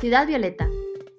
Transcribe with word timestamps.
Ciudad 0.00 0.28
Violeta, 0.28 0.68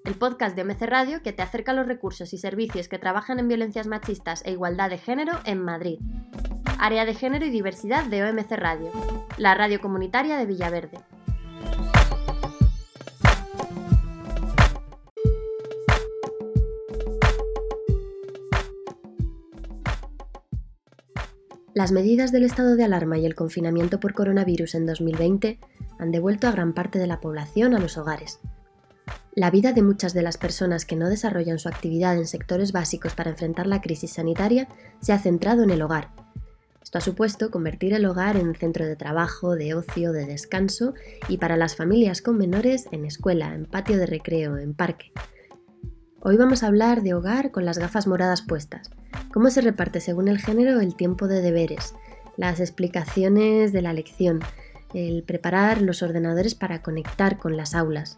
el 0.05 0.15
podcast 0.15 0.55
de 0.55 0.61
OMC 0.61 0.83
Radio 0.83 1.21
que 1.21 1.33
te 1.33 1.41
acerca 1.41 1.73
a 1.73 1.75
los 1.75 1.85
recursos 1.85 2.31
y 2.31 2.37
servicios 2.37 2.87
que 2.87 2.97
trabajan 2.97 3.37
en 3.37 3.49
violencias 3.49 3.87
machistas 3.87 4.41
e 4.45 4.51
igualdad 4.51 4.89
de 4.89 4.97
género 4.97 5.33
en 5.43 5.61
Madrid. 5.61 5.99
Área 6.79 7.03
de 7.03 7.13
Género 7.13 7.45
y 7.45 7.49
Diversidad 7.49 8.05
de 8.05 8.23
OMC 8.23 8.51
Radio, 8.51 8.89
la 9.37 9.53
radio 9.53 9.81
comunitaria 9.81 10.37
de 10.37 10.45
Villaverde. 10.45 10.97
Las 21.73 21.91
medidas 21.91 22.31
del 22.31 22.45
estado 22.45 22.77
de 22.77 22.85
alarma 22.85 23.17
y 23.17 23.25
el 23.25 23.35
confinamiento 23.35 23.99
por 23.99 24.13
coronavirus 24.13 24.75
en 24.75 24.85
2020 24.85 25.59
han 25.97 26.11
devuelto 26.11 26.47
a 26.47 26.51
gran 26.51 26.73
parte 26.73 26.97
de 26.97 27.07
la 27.07 27.19
población 27.19 27.75
a 27.75 27.79
los 27.79 27.97
hogares. 27.97 28.39
La 29.35 29.51
vida 29.51 29.73
de 29.73 29.83
muchas 29.83 30.13
de 30.13 30.23
las 30.23 30.37
personas 30.37 30.85
que 30.85 30.95
no 30.95 31.07
desarrollan 31.07 31.59
su 31.59 31.69
actividad 31.69 32.17
en 32.17 32.25
sectores 32.25 32.71
básicos 32.71 33.13
para 33.13 33.29
enfrentar 33.29 33.67
la 33.67 33.79
crisis 33.79 34.13
sanitaria 34.13 34.67
se 35.01 35.13
ha 35.13 35.19
centrado 35.19 35.63
en 35.63 35.69
el 35.69 35.81
hogar. 35.81 36.09
Esto 36.81 36.97
ha 36.97 37.01
supuesto 37.01 37.51
convertir 37.51 37.93
el 37.93 38.05
hogar 38.05 38.37
en 38.37 38.55
centro 38.55 38.85
de 38.87 38.95
trabajo, 38.95 39.55
de 39.55 39.75
ocio, 39.75 40.11
de 40.11 40.25
descanso 40.25 40.95
y 41.27 41.37
para 41.37 41.57
las 41.57 41.75
familias 41.75 42.23
con 42.23 42.37
menores 42.37 42.87
en 42.91 43.05
escuela, 43.05 43.53
en 43.53 43.65
patio 43.65 43.97
de 43.97 44.07
recreo, 44.07 44.57
en 44.57 44.73
parque. 44.73 45.11
Hoy 46.21 46.35
vamos 46.35 46.63
a 46.63 46.67
hablar 46.67 47.03
de 47.03 47.13
hogar 47.13 47.51
con 47.51 47.63
las 47.63 47.77
gafas 47.77 48.07
moradas 48.07 48.41
puestas, 48.41 48.89
cómo 49.31 49.51
se 49.51 49.61
reparte 49.61 50.01
según 50.01 50.27
el 50.27 50.39
género 50.39 50.79
el 50.79 50.95
tiempo 50.95 51.27
de 51.27 51.41
deberes, 51.41 51.93
las 52.35 52.59
explicaciones 52.59 53.71
de 53.71 53.83
la 53.83 53.93
lección, 53.93 54.39
el 54.95 55.23
preparar 55.23 55.81
los 55.83 56.01
ordenadores 56.01 56.55
para 56.55 56.81
conectar 56.81 57.37
con 57.37 57.55
las 57.55 57.75
aulas. 57.75 58.17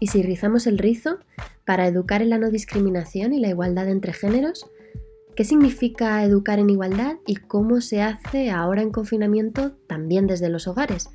¿Y 0.00 0.08
si 0.08 0.22
rizamos 0.22 0.66
el 0.66 0.78
rizo 0.78 1.18
para 1.64 1.86
educar 1.86 2.22
en 2.22 2.30
la 2.30 2.38
no 2.38 2.50
discriminación 2.50 3.32
y 3.32 3.40
la 3.40 3.48
igualdad 3.48 3.88
entre 3.88 4.12
géneros? 4.12 4.70
¿Qué 5.34 5.44
significa 5.44 6.22
educar 6.24 6.58
en 6.58 6.70
igualdad 6.70 7.16
y 7.26 7.36
cómo 7.36 7.80
se 7.80 8.02
hace 8.02 8.50
ahora 8.50 8.82
en 8.82 8.90
confinamiento 8.90 9.72
también 9.86 10.26
desde 10.26 10.48
los 10.48 10.66
hogares? 10.66 11.10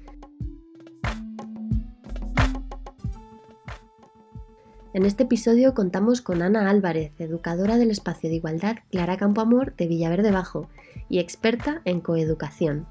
En 4.93 5.05
este 5.05 5.23
episodio 5.23 5.73
contamos 5.73 6.21
con 6.21 6.41
Ana 6.41 6.69
Álvarez, 6.69 7.13
educadora 7.19 7.77
del 7.77 7.89
espacio 7.89 8.29
de 8.29 8.35
igualdad 8.35 8.77
Clara 8.91 9.17
Campoamor 9.17 9.75
de 9.75 9.87
Villaverde 9.87 10.31
Bajo 10.31 10.69
y 11.09 11.19
experta 11.19 11.81
en 11.83 11.99
coeducación. 11.99 12.85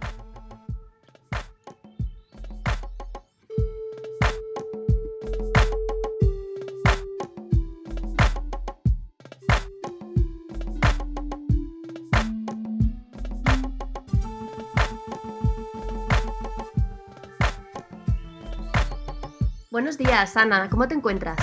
Días, 20.13 20.37
Ana, 20.37 20.69
¿cómo 20.69 20.87
te 20.87 20.95
encuentras? 20.95 21.39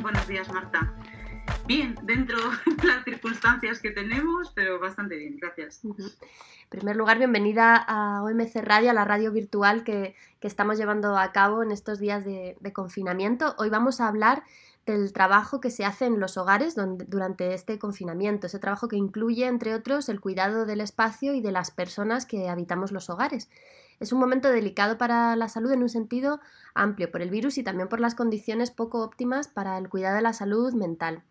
Buenos 0.00 0.28
días, 0.28 0.48
Marta. 0.52 0.94
Bien, 1.66 1.96
dentro 2.04 2.38
de 2.66 2.86
las 2.86 3.02
circunstancias 3.02 3.80
que 3.80 3.90
tenemos, 3.90 4.52
pero 4.54 4.78
bastante 4.78 5.16
bien, 5.16 5.38
gracias. 5.38 5.80
En 5.82 6.68
primer 6.68 6.94
lugar, 6.94 7.18
bienvenida 7.18 7.74
a 7.74 8.22
OMC 8.22 8.62
Radio, 8.62 8.90
a 8.90 8.92
la 8.92 9.04
radio 9.04 9.32
virtual 9.32 9.82
que, 9.82 10.14
estamos 10.40 10.78
llevando 10.78 11.18
a 11.18 11.32
cabo 11.32 11.64
en 11.64 11.72
estos 11.72 11.98
días 11.98 12.24
de, 12.24 12.56
confinamiento. 12.72 13.56
Hoy 13.58 13.70
vamos 13.70 14.00
a 14.00 14.06
hablar 14.06 14.44
del 14.86 15.12
trabajo 15.12 15.60
que 15.60 15.70
se 15.70 15.84
hace 15.84 16.06
en 16.06 16.20
los 16.20 16.36
hogares 16.36 16.76
durante 16.76 17.54
este 17.54 17.80
confinamiento, 17.80 18.46
ese 18.46 18.60
trabajo 18.60 18.86
que 18.86 18.96
incluye, 18.96 19.46
entre 19.46 19.74
otros, 19.74 20.08
el 20.08 20.20
cuidado 20.20 20.64
del 20.64 20.80
espacio 20.80 21.34
y 21.34 21.40
de 21.40 21.50
las 21.50 21.72
personas 21.72 22.24
que 22.24 22.48
habitamos 22.48 22.92
los 22.92 23.10
hogares. 23.10 23.50
Es 24.00 24.12
un 24.12 24.20
momento 24.20 24.50
delicado 24.50 24.98
para 24.98 25.34
la 25.36 25.48
salud 25.48 25.72
en 25.72 25.82
un 25.82 25.88
sentido 25.88 26.40
amplio, 26.74 27.10
por 27.10 27.22
el 27.22 27.30
virus 27.30 27.58
y 27.58 27.62
también 27.62 27.88
por 27.88 28.00
las 28.00 28.14
condiciones 28.14 28.70
poco 28.70 29.02
óptimas 29.02 29.48
para 29.48 29.76
el 29.78 29.88
cuidado 29.88 30.16
de 30.16 30.22
la 30.22 30.32
salud 30.32 30.72
mental. 30.74 31.24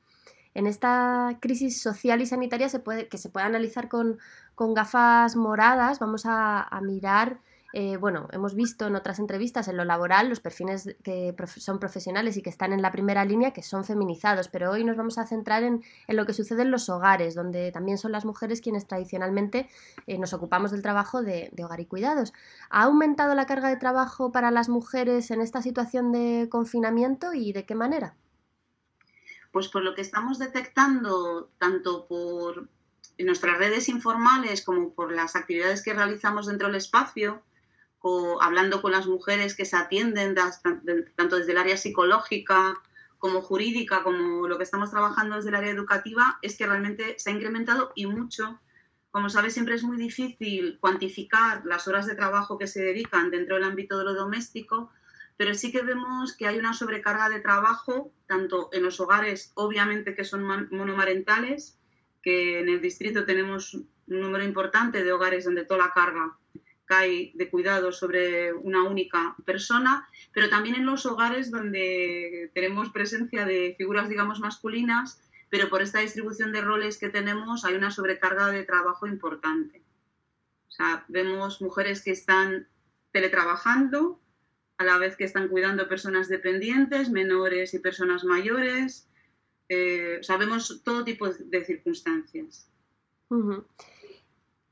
En 0.54 0.68
esta 0.68 1.38
crisis 1.40 1.82
social 1.82 2.22
y 2.22 2.26
sanitaria 2.26 2.68
se 2.68 2.80
puede, 2.80 3.08
que 3.08 3.18
se 3.18 3.30
puede 3.30 3.46
analizar 3.46 3.88
con, 3.90 4.18
gafas 4.58 5.36
moradas, 5.36 6.00
vamos 6.00 6.24
a 6.26 6.68
mirar 6.82 7.40
eh, 7.74 7.98
bueno, 7.98 8.30
hemos 8.32 8.56
visto 8.56 8.88
en 8.88 8.96
otras 8.96 9.20
entrevistas 9.20 9.68
en 9.68 9.76
lo 9.76 9.84
laboral 9.84 10.30
los 10.30 10.40
perfiles 10.40 10.96
que 11.04 11.36
son 11.58 11.80
profesionales 11.80 12.38
y 12.38 12.42
que 12.42 12.50
están 12.50 12.72
en 12.72 12.82
la 12.82 12.92
primera 12.92 13.26
línea 13.26 13.52
que 13.52 13.62
son 13.62 13.84
feminizados, 13.84 14.48
pero 14.48 14.72
hoy 14.72 14.86
nos 14.86 14.96
vamos 14.96 15.18
a 15.18 15.28
centrar 15.28 15.64
en, 15.64 15.84
lo 16.08 16.26
que 16.26 16.34
sucede 16.34 16.62
en 16.62 16.72
los 16.72 16.88
hogares, 16.90 17.36
donde 17.36 17.72
también 17.72 17.98
son 17.98 18.14
las 18.14 18.24
mujeres 18.24 18.62
quienes 18.62 18.88
tradicionalmente 18.88 19.70
eh, 20.08 20.18
nos 20.18 20.34
ocupamos 20.34 20.72
del 20.72 20.82
trabajo 20.82 21.22
de, 21.22 21.52
hogar 21.62 21.82
y 21.82 21.86
cuidados. 21.86 22.34
¿Ha 22.70 22.84
aumentado 22.84 23.36
la 23.36 23.46
carga 23.46 23.68
de 23.68 23.76
trabajo 23.76 24.32
para 24.32 24.50
las 24.50 24.70
mujeres 24.70 25.30
en 25.32 25.42
esta 25.42 25.62
situación 25.62 26.14
de 26.14 26.48
confinamiento 26.50 27.34
y 27.34 27.52
de 27.52 27.66
qué 27.66 27.76
manera? 27.76 28.16
Pues 29.52 29.68
por 29.68 29.84
lo 29.84 29.94
que 29.94 30.02
estamos 30.02 30.40
detectando, 30.40 31.50
tanto 31.58 32.08
por 32.08 32.70
nuestras 33.18 33.58
redes 33.58 33.90
informales 33.90 34.64
como 34.64 34.94
por 34.94 35.12
las 35.12 35.36
actividades 35.36 35.84
que 35.84 35.94
realizamos 35.94 36.46
dentro 36.46 36.68
del 36.68 36.78
espacio, 36.78 37.42
hablando 38.42 38.82
con 38.82 38.92
las 38.92 39.08
mujeres 39.08 39.56
que 39.56 39.66
se 39.66 39.76
atienden 39.76 40.36
tanto 41.16 41.38
desde 41.38 41.52
el 41.52 41.58
área 41.58 41.78
psicológica 41.78 42.82
como 43.18 43.42
jurídica, 43.42 44.04
como 44.04 44.48
lo 44.48 44.58
que 44.58 44.64
estamos 44.64 44.92
trabajando 44.92 45.36
desde 45.36 45.50
el 45.50 45.56
área 45.56 45.72
educativa, 45.72 46.38
es 46.42 46.58
que 46.58 46.68
realmente 46.68 47.16
se 47.18 47.30
ha 47.30 47.34
incrementado 47.34 47.92
y 47.96 48.06
mucho. 48.06 48.60
Como 49.12 49.30
sabes, 49.30 49.54
siempre 49.54 49.76
es 49.76 49.84
muy 49.84 49.98
difícil 49.98 50.78
cuantificar 50.80 51.66
las 51.66 51.88
horas 51.88 52.06
de 52.06 52.16
trabajo 52.16 52.58
que 52.58 52.68
se 52.68 52.82
dedican 52.82 53.32
dentro 53.32 53.56
del 53.56 53.64
ámbito 53.64 53.98
de 53.98 54.06
lo 54.06 54.14
doméstico, 54.14 54.92
pero 55.36 55.54
sí 55.54 55.72
que 55.72 55.82
vemos 55.82 56.36
que 56.36 56.48
hay 56.48 56.58
una 56.58 56.74
sobrecarga 56.74 57.30
de 57.30 57.40
trabajo, 57.40 58.12
tanto 58.28 58.70
en 58.72 58.84
los 58.84 59.00
hogares, 59.00 59.52
obviamente 59.56 60.16
que 60.16 60.24
son 60.24 60.44
monomarentales, 60.72 61.80
que 62.22 62.60
en 62.60 62.70
el 62.70 62.82
distrito 62.82 63.26
tenemos 63.26 63.74
un 63.74 63.88
número 64.08 64.44
importante 64.44 65.04
de 65.04 65.12
hogares 65.12 65.46
donde 65.46 65.66
toda 65.66 65.86
la 65.86 65.94
carga 65.94 66.38
cae 66.88 67.32
de 67.36 67.50
cuidado 67.50 67.92
sobre 67.92 68.54
una 68.54 68.84
única 68.84 69.36
persona, 69.46 70.10
pero 70.34 70.50
también 70.50 70.76
en 70.76 70.86
los 70.86 71.06
hogares 71.06 71.52
donde 71.52 72.50
tenemos 72.56 72.90
presencia 72.90 73.46
de 73.46 73.76
figuras, 73.78 74.10
digamos, 74.10 74.40
masculinas, 74.40 75.22
pero 75.50 75.70
por 75.70 75.82
esta 75.82 76.00
distribución 76.00 76.52
de 76.52 76.62
roles 76.62 76.98
que 76.98 77.10
tenemos 77.10 77.66
hay 77.66 77.76
una 77.76 77.92
sobrecarga 77.92 78.48
de 78.48 78.64
trabajo 78.64 79.06
importante. 79.06 79.84
O 80.68 80.72
sea, 80.72 81.06
vemos 81.08 81.62
mujeres 81.62 82.02
que 82.04 82.12
están 82.12 82.68
teletrabajando, 83.12 84.20
a 84.78 84.84
la 84.84 84.98
vez 84.98 85.16
que 85.16 85.24
están 85.24 85.48
cuidando 85.48 85.88
personas 85.88 86.28
dependientes, 86.28 87.10
menores 87.10 87.74
y 87.74 87.80
personas 87.80 88.24
mayores. 88.24 89.10
Eh, 89.70 90.20
sabemos 90.22 90.82
todo 90.84 91.04
tipo 91.04 91.28
de 91.28 91.66
circunstancias. 91.66 92.70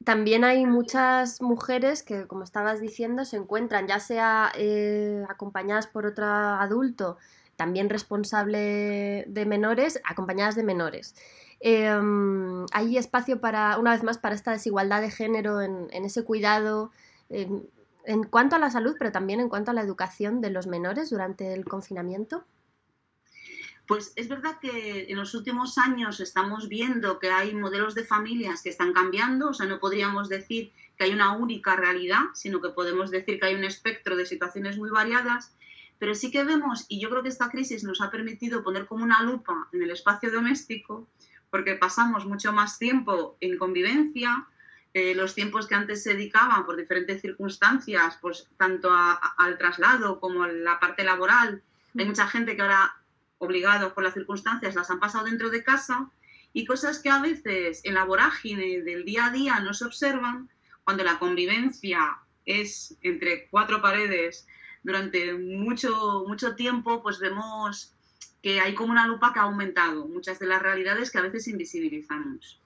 También 0.06 0.44
hay 0.44 0.66
muchas 0.68 1.42
mujeres 1.42 2.04
que, 2.04 2.28
como 2.28 2.44
estabas 2.44 2.80
diciendo, 2.80 3.26
se 3.26 3.38
encuentran 3.38 3.88
ya 3.88 4.00
sea 4.00 4.52
eh, 4.56 5.26
acompañadas 5.28 5.88
por 5.88 6.06
otro 6.06 6.26
adulto, 6.26 7.18
también 7.56 7.90
responsable 7.90 9.26
de 9.28 9.46
menores, 9.46 10.00
acompañadas 10.04 10.56
de 10.56 10.64
menores. 10.64 11.16
Em, 11.60 12.66
hay 12.72 12.98
espacio 12.98 13.42
para, 13.42 13.80
una 13.80 13.92
vez 13.94 14.04
más, 14.04 14.20
para 14.20 14.36
esta 14.36 14.52
desigualdad 14.52 15.02
de 15.02 15.10
género 15.10 15.62
en, 15.62 15.90
ese 15.92 16.24
cuidado 16.24 16.92
en 17.30 18.24
cuanto 18.30 18.56
a 18.56 18.60
la 18.60 18.70
salud, 18.70 18.96
pero 19.00 19.12
también 19.12 19.40
en 19.40 19.50
cuanto 19.50 19.72
a 19.72 19.74
la 19.74 19.82
educación 19.82 20.40
de 20.40 20.52
los 20.52 20.68
menores 20.68 21.10
durante 21.10 21.54
el 21.54 21.66
confinamiento. 21.66 22.46
Pues 23.88 24.14
es 24.16 24.28
verdad 24.28 24.60
que 24.60 25.06
en 25.10 25.18
los 25.18 25.36
últimos 25.36 25.78
años 25.78 26.20
estamos 26.20 26.68
viendo 26.70 27.20
que 27.20 27.30
hay 27.30 27.54
modelos 27.54 27.94
de 27.94 28.04
familias 28.04 28.64
que 28.64 28.70
están 28.70 28.94
cambiando, 28.94 29.50
o 29.50 29.54
sea, 29.54 29.68
no 29.68 29.80
podríamos 29.80 30.28
decir 30.28 30.72
que 30.98 31.04
hay 31.04 31.14
una 31.14 31.34
única 31.34 31.76
realidad, 31.76 32.24
sino 32.34 32.62
que 32.62 32.70
podemos 32.70 33.12
decir 33.12 33.40
que 33.40 33.46
hay 33.46 33.56
un 33.56 33.64
espectro 33.64 34.16
de 34.16 34.26
situaciones 34.26 34.78
muy 34.78 34.90
variadas, 34.90 35.54
pero 36.00 36.16
sí 36.16 36.32
que 36.32 36.44
vemos, 36.44 36.86
y 36.90 37.00
yo 37.00 37.10
creo 37.10 37.22
que 37.22 37.30
esta 37.30 37.50
crisis 37.50 37.84
nos 37.84 38.02
ha 38.02 38.10
permitido 38.10 38.64
poner 38.64 38.88
como 38.88 39.04
una 39.04 39.22
lupa 39.22 39.68
en 39.72 39.84
el 39.84 39.92
espacio 39.92 40.32
doméstico, 40.32 41.08
porque 41.52 41.76
pasamos 41.76 42.26
mucho 42.26 42.52
más 42.54 42.80
tiempo 42.80 43.38
en 43.40 43.58
convivencia, 43.58 44.48
eh, 44.94 45.14
los 45.14 45.36
tiempos 45.36 45.68
que 45.68 45.76
antes 45.76 46.04
se 46.04 46.14
dedicaban 46.14 46.66
por 46.66 46.76
diferentes 46.76 47.22
circunstancias, 47.22 48.18
pues 48.22 48.48
tanto 48.58 48.90
al 48.92 49.58
traslado 49.58 50.20
como 50.20 50.44
a 50.44 50.48
la 50.48 50.80
parte 50.80 51.04
laboral, 51.04 51.62
hay 51.98 52.06
mucha 52.06 52.28
gente 52.28 52.56
que 52.56 52.62
ahora 52.62 52.96
obligados 53.46 53.94
por 53.94 54.04
las 54.04 54.14
circunstancias, 54.14 54.76
las 54.76 54.90
han 54.90 55.00
pasado 55.00 55.26
dentro 55.26 55.50
de 55.50 55.64
casa 55.64 56.10
y 56.54 56.66
cosas 56.66 57.00
que 57.00 57.10
a 57.10 57.22
veces 57.22 57.82
en 57.84 57.94
la 57.94 58.06
vorágine 58.06 58.82
del 58.82 59.06
día 59.06 59.28
a 59.28 59.32
día 59.32 59.60
no 59.60 59.74
se 59.74 59.86
observan 59.86 60.50
cuando 60.84 61.04
la 61.04 61.20
convivencia 61.20 62.18
es 62.46 62.98
entre 63.02 63.48
cuatro 63.50 63.82
paredes 63.82 64.48
durante 64.84 65.34
mucho, 65.34 66.24
mucho 66.28 66.56
tiempo, 66.56 67.02
pues 67.02 67.20
vemos 67.20 67.94
que 68.42 68.60
hay 68.60 68.76
como 68.76 68.92
una 68.92 69.08
lupa 69.08 69.34
que 69.34 69.40
ha 69.40 69.44
aumentado 69.44 70.08
muchas 70.08 70.38
de 70.38 70.46
las 70.46 70.62
realidades 70.62 71.10
que 71.10 71.18
a 71.18 71.24
veces 71.24 71.48
invisibilizamos. 71.48 72.62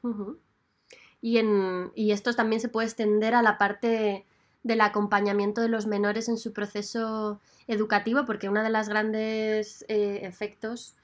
y, 1.22 1.38
en, 1.38 1.92
y 1.96 2.12
esto 2.12 2.34
también 2.36 2.60
se 2.60 2.68
puede 2.68 2.88
extender 2.88 3.34
a 3.34 3.42
la 3.42 3.58
parte 3.58 4.26
del 4.64 4.82
acompañamiento 4.82 5.62
de 5.62 5.70
los 5.70 5.88
menores 5.88 6.30
en 6.30 6.38
su 6.38 6.54
proceso 6.54 7.40
educativo, 7.68 8.26
porque 8.26 8.50
uno 8.50 8.64
de 8.64 8.70
los 8.70 8.90
grandes 8.90 9.86
eh, 9.88 10.22
efectos 10.24 10.96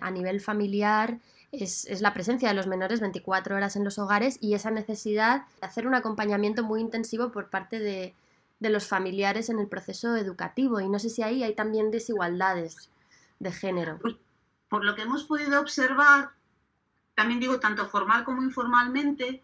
a 0.00 0.10
nivel 0.10 0.40
familiar 0.40 1.20
es, 1.52 2.00
la 2.00 2.14
presencia 2.14 2.48
de 2.48 2.54
los 2.54 2.66
menores 2.66 3.00
24 3.00 3.56
horas 3.56 3.76
en 3.76 3.84
los 3.84 3.98
hogares 3.98 4.38
y 4.40 4.54
esa 4.54 4.70
necesidad 4.70 5.46
de 5.60 5.66
hacer 5.66 5.86
un 5.86 5.94
acompañamiento 5.94 6.62
muy 6.64 6.80
intensivo 6.80 7.30
por 7.30 7.50
parte 7.50 7.78
de, 7.78 8.14
los 8.60 8.86
familiares 8.86 9.48
en 9.48 9.58
el 9.58 9.68
proceso 9.68 10.16
educativo. 10.16 10.80
Y 10.80 10.88
no 10.88 10.98
sé 10.98 11.08
si 11.08 11.22
ahí 11.22 11.42
hay 11.42 11.54
también 11.54 11.90
desigualdades 11.90 12.90
de 13.38 13.52
género. 13.52 13.98
Pues, 14.00 14.16
por 14.68 14.84
lo 14.84 14.94
que 14.94 15.02
hemos 15.02 15.24
podido 15.24 15.60
observar, 15.60 16.30
también 17.14 17.40
digo 17.40 17.58
tanto 17.58 17.86
formal 17.88 18.24
como 18.24 18.42
informalmente, 18.42 19.42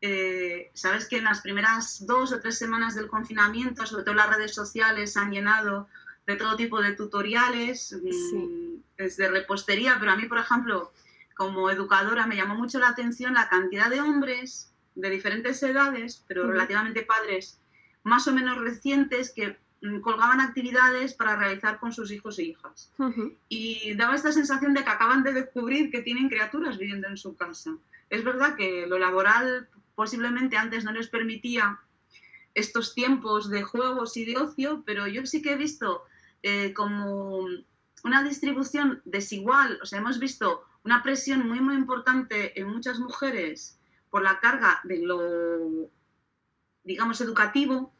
eh, 0.00 0.70
sabes 0.74 1.06
que 1.06 1.18
en 1.18 1.24
las 1.24 1.40
primeras 1.40 2.06
dos 2.06 2.32
o 2.32 2.40
tres 2.40 2.58
semanas 2.58 2.94
del 2.94 3.08
confinamiento, 3.08 3.86
sobre 3.86 4.04
todo 4.04 4.14
las 4.14 4.30
redes 4.30 4.54
sociales 4.54 5.16
han 5.16 5.30
llenado 5.30 5.88
de 6.26 6.36
todo 6.36 6.56
tipo 6.56 6.80
de 6.80 6.92
tutoriales, 6.92 7.96
mm, 8.02 8.76
desde 8.96 9.28
repostería, 9.28 9.96
pero 9.98 10.12
a 10.12 10.16
mí, 10.16 10.26
por 10.26 10.38
ejemplo, 10.38 10.92
como 11.36 11.70
educadora 11.70 12.26
me 12.26 12.36
llamó 12.36 12.54
mucho 12.54 12.78
la 12.78 12.88
atención 12.88 13.34
la 13.34 13.48
cantidad 13.48 13.88
de 13.90 14.00
hombres 14.00 14.72
de 14.94 15.10
diferentes 15.10 15.62
edades, 15.62 16.24
pero 16.26 16.50
relativamente 16.50 17.02
padres, 17.02 17.60
más 18.02 18.26
o 18.26 18.32
menos 18.32 18.58
recientes, 18.58 19.32
que 19.32 19.56
Mm, 19.80 20.00
colgaban 20.00 20.40
actividades 20.40 21.14
para 21.14 21.36
realizar 21.36 21.78
con 21.78 21.92
sus 21.92 22.10
hijos 22.10 22.38
e 22.38 22.44
hijas. 22.44 22.92
Y 23.48 23.94
daba 23.94 24.16
esta 24.16 24.32
sensación 24.32 24.74
de 24.74 24.82
que 24.82 24.90
acaban 24.90 25.22
de 25.22 25.32
descubrir 25.32 25.90
que 25.90 26.02
tienen 26.02 26.28
criaturas 26.28 26.78
viviendo 26.78 27.06
en 27.06 27.16
su 27.16 27.36
casa. 27.36 27.76
Es 28.10 28.24
verdad 28.24 28.56
que 28.56 28.86
lo 28.88 28.98
laboral 28.98 29.68
posiblemente 29.98 30.56
antes 30.56 30.84
no 30.84 30.92
les 30.92 31.08
permitía 31.08 31.80
estos 32.54 32.94
tiempos 32.94 33.50
de 33.50 33.64
juegos 33.64 34.16
y 34.16 34.24
de 34.24 34.36
ocio, 34.36 34.84
pero 34.86 35.08
yo 35.08 35.26
sí 35.26 35.42
que 35.42 35.54
he 35.54 35.56
visto 35.56 36.04
eh, 36.44 36.72
como 36.72 37.40
una 38.04 38.22
distribución 38.22 39.02
desigual, 39.04 39.80
o 39.82 39.86
sea, 39.86 39.98
hemos 39.98 40.20
visto 40.20 40.62
una 40.84 41.02
presión 41.02 41.48
muy, 41.48 41.58
muy 41.58 41.74
importante 41.74 42.60
en 42.60 42.68
muchas 42.68 43.00
mujeres 43.00 43.80
por 44.08 44.22
la 44.22 44.38
carga 44.38 44.78
de 44.84 44.98
lo 44.98 45.90
digamos, 46.84 47.20
educativo, 47.20 47.92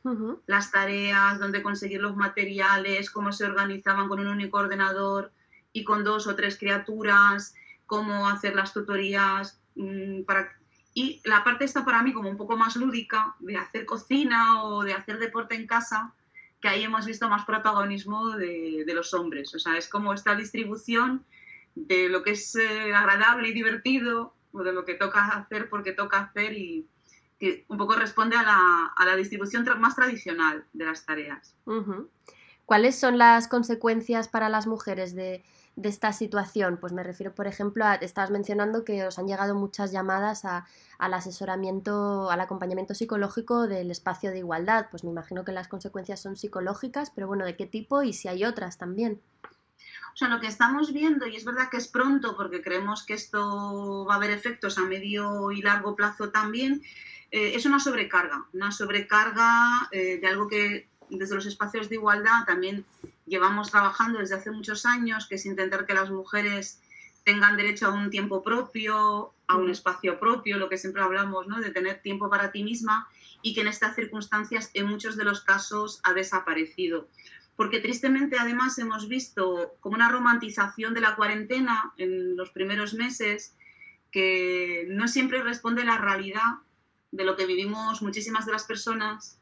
las 0.47 0.71
tareas, 0.71 1.41
dónde 1.41 1.65
conseguir 1.65 2.01
los 2.01 2.15
materiales, 2.15 3.11
cómo 3.11 3.33
se 3.33 3.45
organizaban 3.45 4.09
con 4.09 4.21
un 4.21 4.29
único 4.29 4.59
ordenador 4.59 5.33
y 5.73 5.83
con 5.83 6.05
dos 6.05 6.29
o 6.29 6.37
tres 6.37 6.59
criaturas, 6.59 7.57
cómo 7.87 8.29
hacer 8.29 8.55
las 8.55 8.73
tutorías. 8.73 9.61
Mm, 9.75 10.23
para... 10.23 10.58
Y 10.99 11.21
la 11.23 11.45
parte 11.45 11.65
está 11.65 11.85
para 11.85 12.03
mí 12.03 12.13
como 12.13 12.29
un 12.29 12.37
poco 12.37 12.57
más 12.57 12.75
lúdica, 12.75 13.37
de 13.39 13.57
hacer 13.57 13.87
cocina 13.87 14.65
o 14.65 14.83
de 14.83 14.95
hacer 14.95 15.21
deporte 15.21 15.55
en 15.55 15.69
casa, 15.69 16.13
que 16.61 16.67
ahí 16.67 16.83
hemos 16.83 17.07
visto 17.07 17.29
más 17.29 17.45
protagonismo 17.45 18.31
de, 18.31 18.85
los 18.93 19.15
hombres. 19.15 19.55
O 19.55 19.61
sea, 19.61 19.77
es 19.77 19.89
como 19.89 20.13
esta 20.13 20.35
distribución 20.35 21.25
de 21.77 22.09
lo 22.09 22.25
que 22.25 22.33
es 22.33 22.57
eh, 22.57 22.93
agradable 22.93 23.51
y 23.51 23.53
divertido, 23.53 24.35
o 24.51 24.65
de 24.65 24.73
lo 24.73 24.85
que 24.85 24.95
toca 24.95 25.25
hacer 25.29 25.69
porque 25.71 25.93
toca 25.93 26.19
hacer 26.19 26.53
y, 26.55 26.89
que 27.39 27.65
un 27.69 27.79
poco 27.79 27.95
responde 27.95 28.35
a 28.35 28.43
la, 28.43 29.17
distribución 29.17 29.65
más 29.79 29.95
tradicional 29.95 30.65
de 30.73 30.85
las 30.85 31.07
tareas. 31.07 31.55
¿Cuáles 32.67 32.99
son 32.99 33.19
las 33.19 33.47
consecuencias 33.47 34.27
para 34.27 34.49
las 34.49 34.67
mujeres 34.67 35.15
de, 35.15 35.45
esta 35.83 36.13
situación? 36.13 36.79
Pues 36.81 36.93
me 36.93 37.03
refiero, 37.03 37.35
por 37.35 37.47
ejemplo, 37.47 37.85
a, 37.85 37.95
estabas 37.97 38.31
mencionando 38.31 38.85
que 38.85 39.07
os 39.07 39.19
han 39.19 39.27
llegado 39.27 39.55
muchas 39.55 39.93
llamadas 39.93 40.45
al 40.45 41.15
asesoramiento, 41.15 42.31
al 42.31 42.41
acompañamiento 42.41 42.95
psicológico 42.95 43.67
del 43.67 43.91
espacio 43.91 44.31
de 44.31 44.39
igualdad. 44.39 44.87
Pues 44.91 45.05
me 45.05 45.11
imagino 45.11 45.45
que 45.45 45.53
las 45.53 45.69
consecuencias 45.69 46.21
son 46.21 46.37
psicológicas, 46.37 47.11
pero 47.11 47.27
bueno, 47.27 47.45
¿de 47.45 47.57
qué 47.57 47.67
tipo 47.67 48.03
y 48.03 48.13
si 48.13 48.29
hay 48.29 48.45
otras 48.45 48.79
también? 48.79 49.21
O 50.15 50.17
sea, 50.17 50.29
lo 50.29 50.41
que 50.41 50.49
estamos 50.49 50.93
viendo, 50.93 51.27
y 51.29 51.37
es 51.37 51.45
verdad 51.45 51.69
que 51.71 51.77
es 51.77 51.87
pronto 51.87 52.37
porque 52.37 52.61
creemos 52.61 53.07
que 53.07 53.15
esto 53.15 54.05
va 54.05 54.15
a 54.15 54.17
haber 54.17 54.31
efectos 54.31 54.77
a 54.77 54.83
medio 54.83 55.53
y 55.53 55.63
largo 55.63 55.95
plazo 55.95 56.31
también, 56.31 56.83
eh, 57.31 57.53
es 57.55 57.67
una 57.67 57.79
sobrecarga, 57.79 58.47
una 58.53 58.73
sobrecarga 58.73 59.89
eh, 59.93 60.19
de 60.21 60.27
algo 60.27 60.49
que 60.49 60.89
desde 61.11 61.35
los 61.35 61.47
espacios 61.47 61.89
de 61.89 61.97
igualdad 61.97 62.45
también 62.47 62.85
llevamos 63.27 63.71
trabajando 63.71 64.19
desde 64.19 64.37
hace 64.37 64.51
muchos 64.51 64.87
años, 64.87 65.27
que 65.29 65.37
es 65.37 65.47
intentar 65.47 65.87
que 65.87 65.95
las 65.95 66.11
mujeres 66.11 66.81
tengan 67.25 67.57
derecho 67.57 67.87
a 67.87 67.93
un 67.93 68.11
tiempo 68.11 68.43
propio, 68.43 69.35
a 69.47 69.57
un 69.57 69.71
espacio 69.71 70.19
propio, 70.19 70.57
lo 70.59 70.69
que 70.69 70.79
siempre 70.79 71.03
hablamos, 71.03 71.47
¿no? 71.47 71.61
de 71.61 71.71
tener 71.71 72.01
tiempo 72.01 72.31
para 72.31 72.53
ti 72.53 72.63
misma 72.63 73.09
y 73.43 73.55
que 73.55 73.61
en 73.61 73.69
estas 73.69 73.95
circunstancias 73.95 74.71
en 74.75 74.87
muchos 74.87 75.17
de 75.17 75.25
los 75.25 75.43
casos 75.43 76.01
ha 76.05 76.15
desaparecido. 76.15 77.09
Porque 77.57 77.81
tristemente 77.81 78.39
además 78.39 78.79
hemos 78.79 79.09
visto 79.09 79.75
como 79.81 79.97
una 79.97 80.11
romantización 80.11 80.95
de 80.95 81.01
la 81.01 81.17
cuarentena 81.17 81.93
en 81.99 82.37
los 82.37 82.51
primeros 82.51 82.95
meses 82.95 83.55
que 84.11 84.87
no 84.89 85.09
siempre 85.09 85.43
responde 85.43 85.83
a 85.83 85.87
la 85.87 85.99
realidad 85.99 86.63
de 87.11 87.25
lo 87.25 87.37
que 87.37 87.47
vivimos 87.47 88.03
muchísimas 88.03 88.47
de 88.47 88.53
las 88.53 88.65
personas 88.65 89.38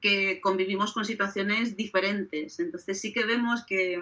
que 0.00 0.40
convivimos 0.40 0.92
con 0.92 1.04
situaciones 1.04 1.76
diferentes. 1.76 2.58
Entonces 2.60 3.00
sí 3.00 3.12
que 3.12 3.24
vemos 3.24 3.64
que, 3.64 4.00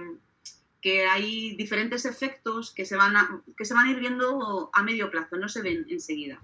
hay 1.10 1.54
diferentes 1.56 2.06
efectos 2.06 2.72
que 2.72 2.86
se, 2.86 2.96
van 2.96 3.16
a, 3.16 3.42
que 3.56 3.66
se 3.66 3.74
van 3.74 3.88
ir 3.88 3.98
viendo 3.98 4.70
a 4.72 4.82
medio 4.82 5.10
plazo, 5.10 5.36
no 5.36 5.48
se 5.48 5.60
ven 5.60 5.84
enseguida. 5.90 6.40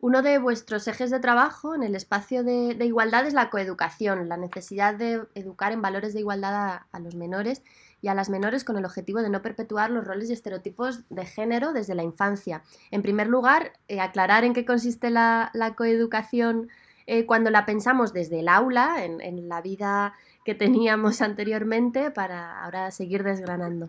Uno 0.00 0.22
de 0.22 0.38
vuestros 0.38 0.88
ejes 0.88 1.10
de 1.10 1.20
trabajo 1.20 1.76
en 1.76 1.84
el 1.84 1.94
espacio 1.94 2.42
de, 2.42 2.76
igualdad 2.84 3.24
es 3.24 3.34
la 3.34 3.50
coeducación, 3.50 4.28
la 4.28 4.36
necesidad 4.36 4.96
de 4.96 5.22
educar 5.34 5.70
en 5.70 5.80
valores 5.80 6.12
de 6.12 6.20
igualdad 6.20 6.80
a 6.90 6.98
los 6.98 7.14
menores 7.14 7.62
y 8.02 8.08
a 8.08 8.14
las 8.14 8.28
menores 8.28 8.64
con 8.64 8.76
el 8.76 8.84
objetivo 8.84 9.22
de 9.22 9.30
no 9.30 9.40
perpetuar 9.40 9.90
los 9.90 10.04
roles 10.04 10.28
y 10.28 10.32
estereotipos 10.32 11.08
de 11.08 11.24
género 11.24 11.72
desde 11.72 11.94
la 11.94 12.02
infancia. 12.02 12.62
En 12.90 13.00
primer 13.00 13.28
lugar, 13.28 13.74
eh, 13.88 14.00
aclarar 14.00 14.44
en 14.44 14.52
qué 14.52 14.66
consiste 14.66 15.08
la, 15.08 15.52
coeducación 15.76 16.68
eh, 17.06 17.26
cuando 17.26 17.50
la 17.50 17.66
pensamos 17.66 18.12
desde 18.12 18.40
el 18.40 18.48
aula, 18.48 19.04
en, 19.04 19.48
la 19.48 19.60
vida 19.60 20.14
que 20.44 20.54
teníamos 20.54 21.20
anteriormente, 21.22 22.10
para 22.10 22.62
ahora 22.64 22.90
seguir 22.90 23.22
desgranando. 23.22 23.88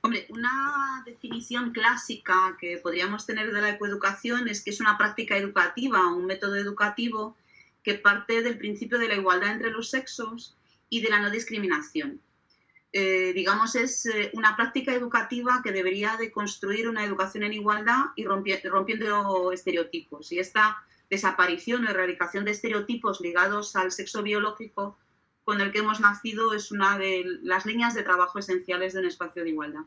Hombre, 0.00 0.26
una 0.30 1.02
definición 1.06 1.70
clásica 1.70 2.56
que 2.60 2.78
podríamos 2.78 3.24
tener 3.24 3.52
de 3.52 3.60
la 3.60 3.78
coeducación 3.78 4.48
es 4.48 4.62
que 4.62 4.70
es 4.70 4.80
una 4.80 4.98
práctica 4.98 5.36
educativa, 5.36 6.12
un 6.12 6.26
método 6.26 6.56
educativo 6.56 7.36
que 7.84 7.94
parte 7.94 8.42
del 8.42 8.58
principio 8.58 8.98
de 8.98 9.08
la 9.08 9.14
igualdad 9.14 9.52
entre 9.52 9.70
los 9.70 9.90
sexos 9.90 10.56
y 10.88 11.00
de 11.02 11.10
la 11.10 11.20
no 11.20 11.30
discriminación. 11.30 12.20
Eh, 12.92 13.32
digamos, 13.32 13.74
es 13.74 14.04
eh, 14.06 14.30
una 14.34 14.54
práctica 14.54 14.92
educativa 14.92 15.62
que 15.64 15.72
debería 15.72 16.16
de 16.18 16.30
construir 16.30 16.88
una 16.88 17.04
educación 17.04 17.42
en 17.42 17.54
igualdad 17.54 18.06
y 18.16 18.24
rompiendo 18.24 19.50
estereotipos. 19.50 20.30
Y 20.30 20.38
esta 20.38 20.76
desaparición 21.12 21.84
o 21.84 21.90
erradicación 21.90 22.46
de 22.46 22.52
estereotipos 22.52 23.20
ligados 23.20 23.76
al 23.76 23.92
sexo 23.92 24.22
biológico 24.22 24.96
con 25.44 25.60
el 25.60 25.70
que 25.70 25.80
hemos 25.80 26.00
nacido 26.00 26.54
es 26.54 26.72
una 26.72 26.96
de 26.96 27.24
las 27.42 27.66
líneas 27.66 27.92
de 27.94 28.02
trabajo 28.02 28.38
esenciales 28.38 28.94
de 28.94 29.00
un 29.00 29.06
espacio 29.06 29.44
de 29.44 29.50
igualdad 29.50 29.84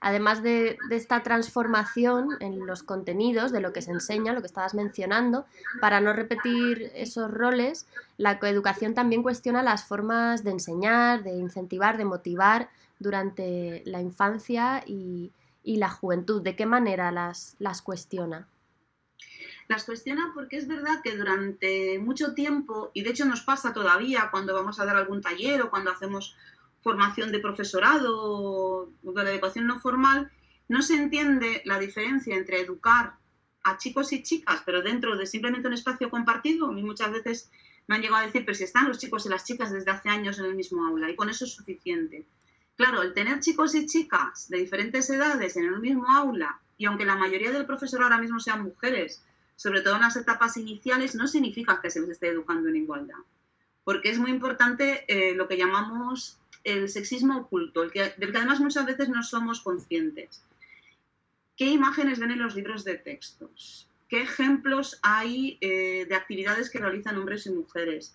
además 0.00 0.42
de, 0.42 0.76
esta 0.90 1.22
transformación 1.22 2.36
en 2.40 2.66
los 2.66 2.82
contenidos, 2.82 3.50
de 3.50 3.60
lo 3.60 3.72
que 3.72 3.82
se 3.82 3.90
enseña, 3.90 4.34
lo 4.34 4.40
que 4.40 4.46
estabas 4.46 4.74
mencionando, 4.74 5.46
para 5.80 6.00
no 6.00 6.12
repetir 6.12 6.92
esos 6.94 7.30
roles, 7.30 7.86
la 8.18 8.38
coeducación 8.38 8.94
también 8.94 9.22
cuestiona 9.22 9.62
las 9.62 9.84
formas 9.84 10.44
de 10.44 10.50
enseñar, 10.50 11.22
de 11.22 11.32
incentivar, 11.32 11.96
de 11.96 12.04
motivar 12.04 12.68
durante 12.98 13.82
la 13.86 14.00
infancia 14.00 14.84
y, 14.86 15.32
la 15.64 15.90
juventud. 15.90 16.40
¿De 16.42 16.56
qué 16.56 16.64
manera 16.64 17.12
las, 17.12 17.54
las 17.58 17.82
cuestiona? 17.82 18.46
Las 19.68 19.84
cuestiona 19.84 20.32
porque 20.34 20.56
es 20.56 20.66
verdad 20.66 21.02
que 21.02 21.14
durante 21.14 21.98
mucho 21.98 22.32
tiempo, 22.32 22.90
y 22.94 23.02
de 23.02 23.10
hecho 23.10 23.26
nos 23.26 23.42
pasa 23.42 23.74
todavía 23.74 24.30
cuando 24.30 24.54
vamos 24.54 24.80
a 24.80 24.86
dar 24.86 24.96
algún 24.96 25.20
taller 25.20 25.60
o 25.60 25.70
cuando 25.70 25.90
hacemos 25.90 26.34
formación 26.82 27.32
de 27.32 27.40
profesorado 27.40 28.88
o 29.04 29.12
de 29.12 29.24
la 29.24 29.30
educación 29.30 29.66
no 29.66 29.78
formal, 29.78 30.30
no 30.68 30.80
se 30.80 30.94
entiende 30.94 31.62
la 31.66 31.78
diferencia 31.78 32.34
entre 32.34 32.60
educar 32.60 33.16
a 33.62 33.76
chicos 33.76 34.12
y 34.12 34.22
chicas, 34.22 34.62
pero 34.64 34.80
dentro 34.80 35.16
de 35.16 35.26
simplemente 35.26 35.68
un 35.68 35.74
espacio 35.74 36.08
compartido. 36.08 36.68
A 36.68 36.72
mí 36.72 36.82
muchas 36.82 37.12
veces 37.12 37.50
me 37.86 37.96
han 37.96 38.02
llegado 38.02 38.22
a 38.22 38.26
decir, 38.26 38.46
pero 38.46 38.56
si 38.56 38.64
están 38.64 38.88
los 38.88 38.98
chicos 38.98 39.26
y 39.26 39.28
las 39.28 39.44
chicas 39.44 39.70
desde 39.70 39.90
hace 39.90 40.08
años 40.08 40.38
en 40.38 40.46
el 40.46 40.54
mismo 40.54 40.86
aula, 40.86 41.10
y 41.10 41.16
con 41.16 41.28
eso 41.28 41.44
es 41.44 41.52
suficiente. 41.52 42.26
Claro, 42.76 43.02
el 43.02 43.12
tener 43.12 43.40
chicos 43.40 43.74
y 43.74 43.86
chicas 43.86 44.48
de 44.48 44.58
diferentes 44.58 45.10
edades 45.10 45.56
en 45.56 45.64
el 45.64 45.80
mismo 45.80 46.06
aula, 46.10 46.60
y 46.78 46.86
aunque 46.86 47.04
la 47.04 47.16
mayoría 47.16 47.50
del 47.50 47.66
profesor 47.66 48.02
ahora 48.02 48.18
mismo 48.18 48.40
sean 48.40 48.62
mujeres, 48.62 49.22
sobre 49.58 49.82
todo 49.82 49.96
en 49.96 50.02
las 50.02 50.16
etapas 50.16 50.56
iniciales, 50.56 51.14
no 51.14 51.28
significa 51.28 51.80
que 51.82 51.90
se 51.90 52.00
les 52.00 52.10
esté 52.10 52.28
educando 52.28 52.70
en 52.70 52.76
igualdad 52.76 53.18
porque 53.88 54.10
es 54.10 54.18
muy 54.18 54.30
importante 54.30 55.06
eh, 55.08 55.34
lo 55.34 55.48
que 55.48 55.56
llamamos 55.56 56.38
el 56.62 56.90
sexismo 56.90 57.38
oculto, 57.38 57.80
del 57.80 57.90
que 57.90 58.36
además 58.36 58.60
muchas 58.60 58.84
veces 58.84 59.08
no 59.08 59.22
somos 59.22 59.62
conscientes. 59.62 60.44
¿Qué 61.56 61.70
imágenes 61.70 62.18
ven 62.18 62.32
en 62.32 62.38
los 62.38 62.54
libros 62.54 62.84
de 62.84 62.96
textos? 62.96 63.88
¿Qué 64.10 64.20
ejemplos 64.20 64.98
hay 65.02 65.56
eh, 65.62 66.04
de 66.06 66.14
actividades 66.14 66.68
que 66.68 66.80
realizan 66.80 67.16
hombres 67.16 67.46
y 67.46 67.50
mujeres? 67.50 68.14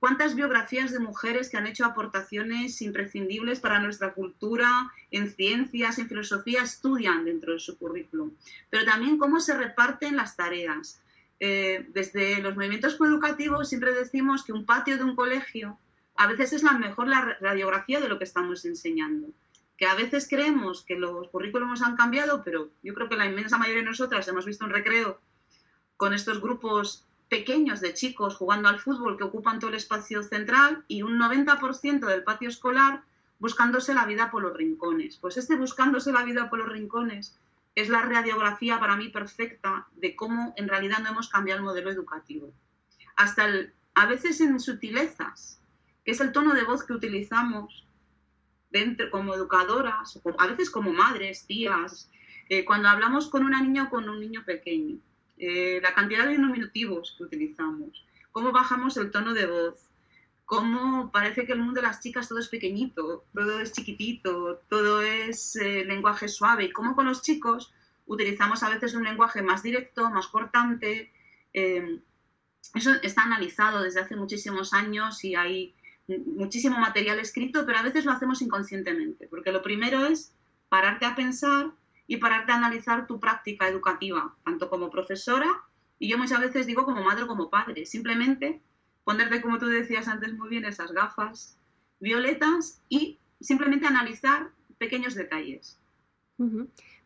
¿Cuántas 0.00 0.34
biografías 0.34 0.92
de 0.92 0.98
mujeres 0.98 1.50
que 1.50 1.58
han 1.58 1.66
hecho 1.66 1.84
aportaciones 1.84 2.80
imprescindibles 2.80 3.60
para 3.60 3.80
nuestra 3.80 4.14
cultura, 4.14 4.90
en 5.10 5.30
ciencias, 5.30 5.98
en 5.98 6.08
filosofía, 6.08 6.62
estudian 6.62 7.26
dentro 7.26 7.52
de 7.52 7.58
su 7.58 7.76
currículum? 7.76 8.32
Pero 8.70 8.86
también 8.86 9.18
cómo 9.18 9.40
se 9.40 9.54
reparten 9.54 10.16
las 10.16 10.36
tareas. 10.36 11.02
Eh, 11.38 11.86
desde 11.90 12.40
los 12.40 12.56
movimientos 12.56 12.96
coeducativos 12.96 13.68
siempre 13.68 13.92
decimos 13.92 14.42
que 14.42 14.54
un 14.54 14.64
patio 14.64 14.96
de 14.96 15.04
un 15.04 15.14
colegio 15.14 15.78
a 16.16 16.26
veces 16.26 16.54
es 16.54 16.62
la 16.62 16.72
mejor 16.72 17.08
radiografía 17.08 18.00
de 18.00 18.08
lo 18.08 18.16
que 18.16 18.24
estamos 18.24 18.64
enseñando. 18.64 19.28
Que 19.76 19.84
a 19.84 19.94
veces 19.94 20.26
creemos 20.28 20.82
que 20.82 20.96
los 20.96 21.28
currículums 21.28 21.82
han 21.82 21.96
cambiado, 21.96 22.42
pero 22.42 22.70
yo 22.82 22.94
creo 22.94 23.10
que 23.10 23.16
la 23.16 23.26
inmensa 23.26 23.58
mayoría 23.58 23.82
de 23.82 23.88
nosotras 23.90 24.26
hemos 24.28 24.46
visto 24.46 24.64
un 24.64 24.70
recreo 24.70 25.20
con 25.98 26.14
estos 26.14 26.40
grupos 26.40 27.06
pequeños 27.30 27.80
de 27.80 27.94
chicos 27.94 28.36
jugando 28.36 28.68
al 28.68 28.80
fútbol 28.80 29.16
que 29.16 29.24
ocupan 29.24 29.60
todo 29.60 29.70
el 29.70 29.76
espacio 29.76 30.22
central 30.22 30.84
y 30.88 31.02
un 31.02 31.18
90% 31.18 32.06
del 32.06 32.24
patio 32.24 32.48
escolar 32.48 33.04
buscándose 33.38 33.94
la 33.94 34.04
vida 34.04 34.30
por 34.30 34.42
los 34.42 34.54
rincones. 34.54 35.16
Pues 35.16 35.36
este 35.36 35.54
buscándose 35.56 36.12
la 36.12 36.24
vida 36.24 36.50
por 36.50 36.58
los 36.58 36.68
rincones 36.68 37.38
es 37.76 37.88
la 37.88 38.02
radiografía 38.02 38.80
para 38.80 38.96
mí 38.96 39.08
perfecta 39.08 39.86
de 39.94 40.16
cómo 40.16 40.52
en 40.56 40.68
realidad 40.68 40.98
no 40.98 41.10
hemos 41.10 41.28
cambiado 41.28 41.60
el 41.60 41.64
modelo 41.64 41.90
educativo. 41.90 42.52
Hasta 43.16 43.46
a 43.94 44.06
veces 44.06 44.40
en 44.40 44.58
sutilezas, 44.58 45.60
que 46.04 46.10
es 46.10 46.20
el 46.20 46.32
tono 46.32 46.52
de 46.52 46.64
voz 46.64 46.84
que 46.84 46.94
utilizamos 46.94 47.86
como 49.10 49.34
educadoras, 49.34 50.20
a 50.38 50.46
veces 50.46 50.70
como 50.70 50.92
madres, 50.92 51.46
tías, 51.46 52.10
eh, 52.48 52.64
cuando 52.64 52.88
hablamos 52.88 53.28
con 53.28 53.44
una 53.44 53.60
niña 53.62 53.84
o 53.84 53.90
con 53.90 54.08
un 54.08 54.20
niño 54.20 54.42
pequeño. 54.44 54.98
Eh, 55.42 55.80
la 55.82 55.94
cantidad 55.94 56.26
de 56.26 56.32
diminutivos 56.32 57.14
que 57.16 57.24
utilizamos, 57.24 58.04
cómo 58.30 58.52
bajamos 58.52 58.98
el 58.98 59.10
tono 59.10 59.32
de 59.32 59.46
voz, 59.46 59.88
cómo 60.44 61.10
parece 61.10 61.46
que 61.46 61.52
el 61.52 61.60
mundo 61.60 61.80
de 61.80 61.86
las 61.86 62.02
chicas 62.02 62.28
todo 62.28 62.40
es 62.40 62.48
pequeñito, 62.48 63.24
todo 63.32 63.58
es 63.58 63.72
chiquitito, 63.72 64.60
todo 64.68 65.00
es 65.00 65.56
eh, 65.56 65.86
lenguaje 65.86 66.28
suave, 66.28 66.64
y 66.64 66.72
cómo 66.72 66.94
con 66.94 67.06
los 67.06 67.22
chicos 67.22 67.72
utilizamos 68.04 68.62
a 68.62 68.68
veces 68.68 68.92
un 68.92 69.04
lenguaje 69.04 69.40
más 69.40 69.62
directo, 69.62 70.10
más 70.10 70.26
cortante. 70.26 71.10
Em, 71.54 72.02
eso 72.74 72.92
está 73.02 73.22
analizado 73.22 73.82
desde 73.82 74.00
hace 74.00 74.16
muchísimos 74.16 74.74
años 74.74 75.24
y 75.24 75.36
hay 75.36 75.74
muchísimo 76.26 76.78
material 76.78 77.18
escrito, 77.18 77.64
pero 77.64 77.78
a 77.78 77.82
veces 77.82 78.04
lo 78.04 78.12
hacemos 78.12 78.42
inconscientemente, 78.42 79.26
porque 79.26 79.52
lo 79.52 79.62
primero 79.62 80.04
es 80.04 80.34
pararte 80.68 81.06
a 81.06 81.14
pensar 81.14 81.70
y 82.10 82.16
pararte 82.16 82.50
a 82.50 82.56
analizar 82.56 83.06
tu 83.06 83.20
práctica 83.20 83.68
educativa, 83.68 84.34
tanto 84.44 84.68
como 84.68 84.90
profesora 84.90 85.46
y 86.00 86.10
yo 86.10 86.18
muchas 86.18 86.40
veces 86.40 86.66
digo 86.66 86.84
como 86.84 87.04
madre 87.04 87.22
o 87.22 87.28
como 87.28 87.50
padre. 87.50 87.86
Simplemente 87.86 88.60
ponerte, 89.04 89.40
como 89.40 89.58
tú 89.58 89.66
decías 89.66 90.08
antes 90.08 90.34
muy 90.34 90.48
bien, 90.48 90.64
esas 90.64 90.90
gafas 90.90 91.56
violetas 92.00 92.82
y 92.88 93.20
simplemente 93.40 93.86
analizar 93.86 94.50
pequeños 94.78 95.14
detalles. 95.14 95.78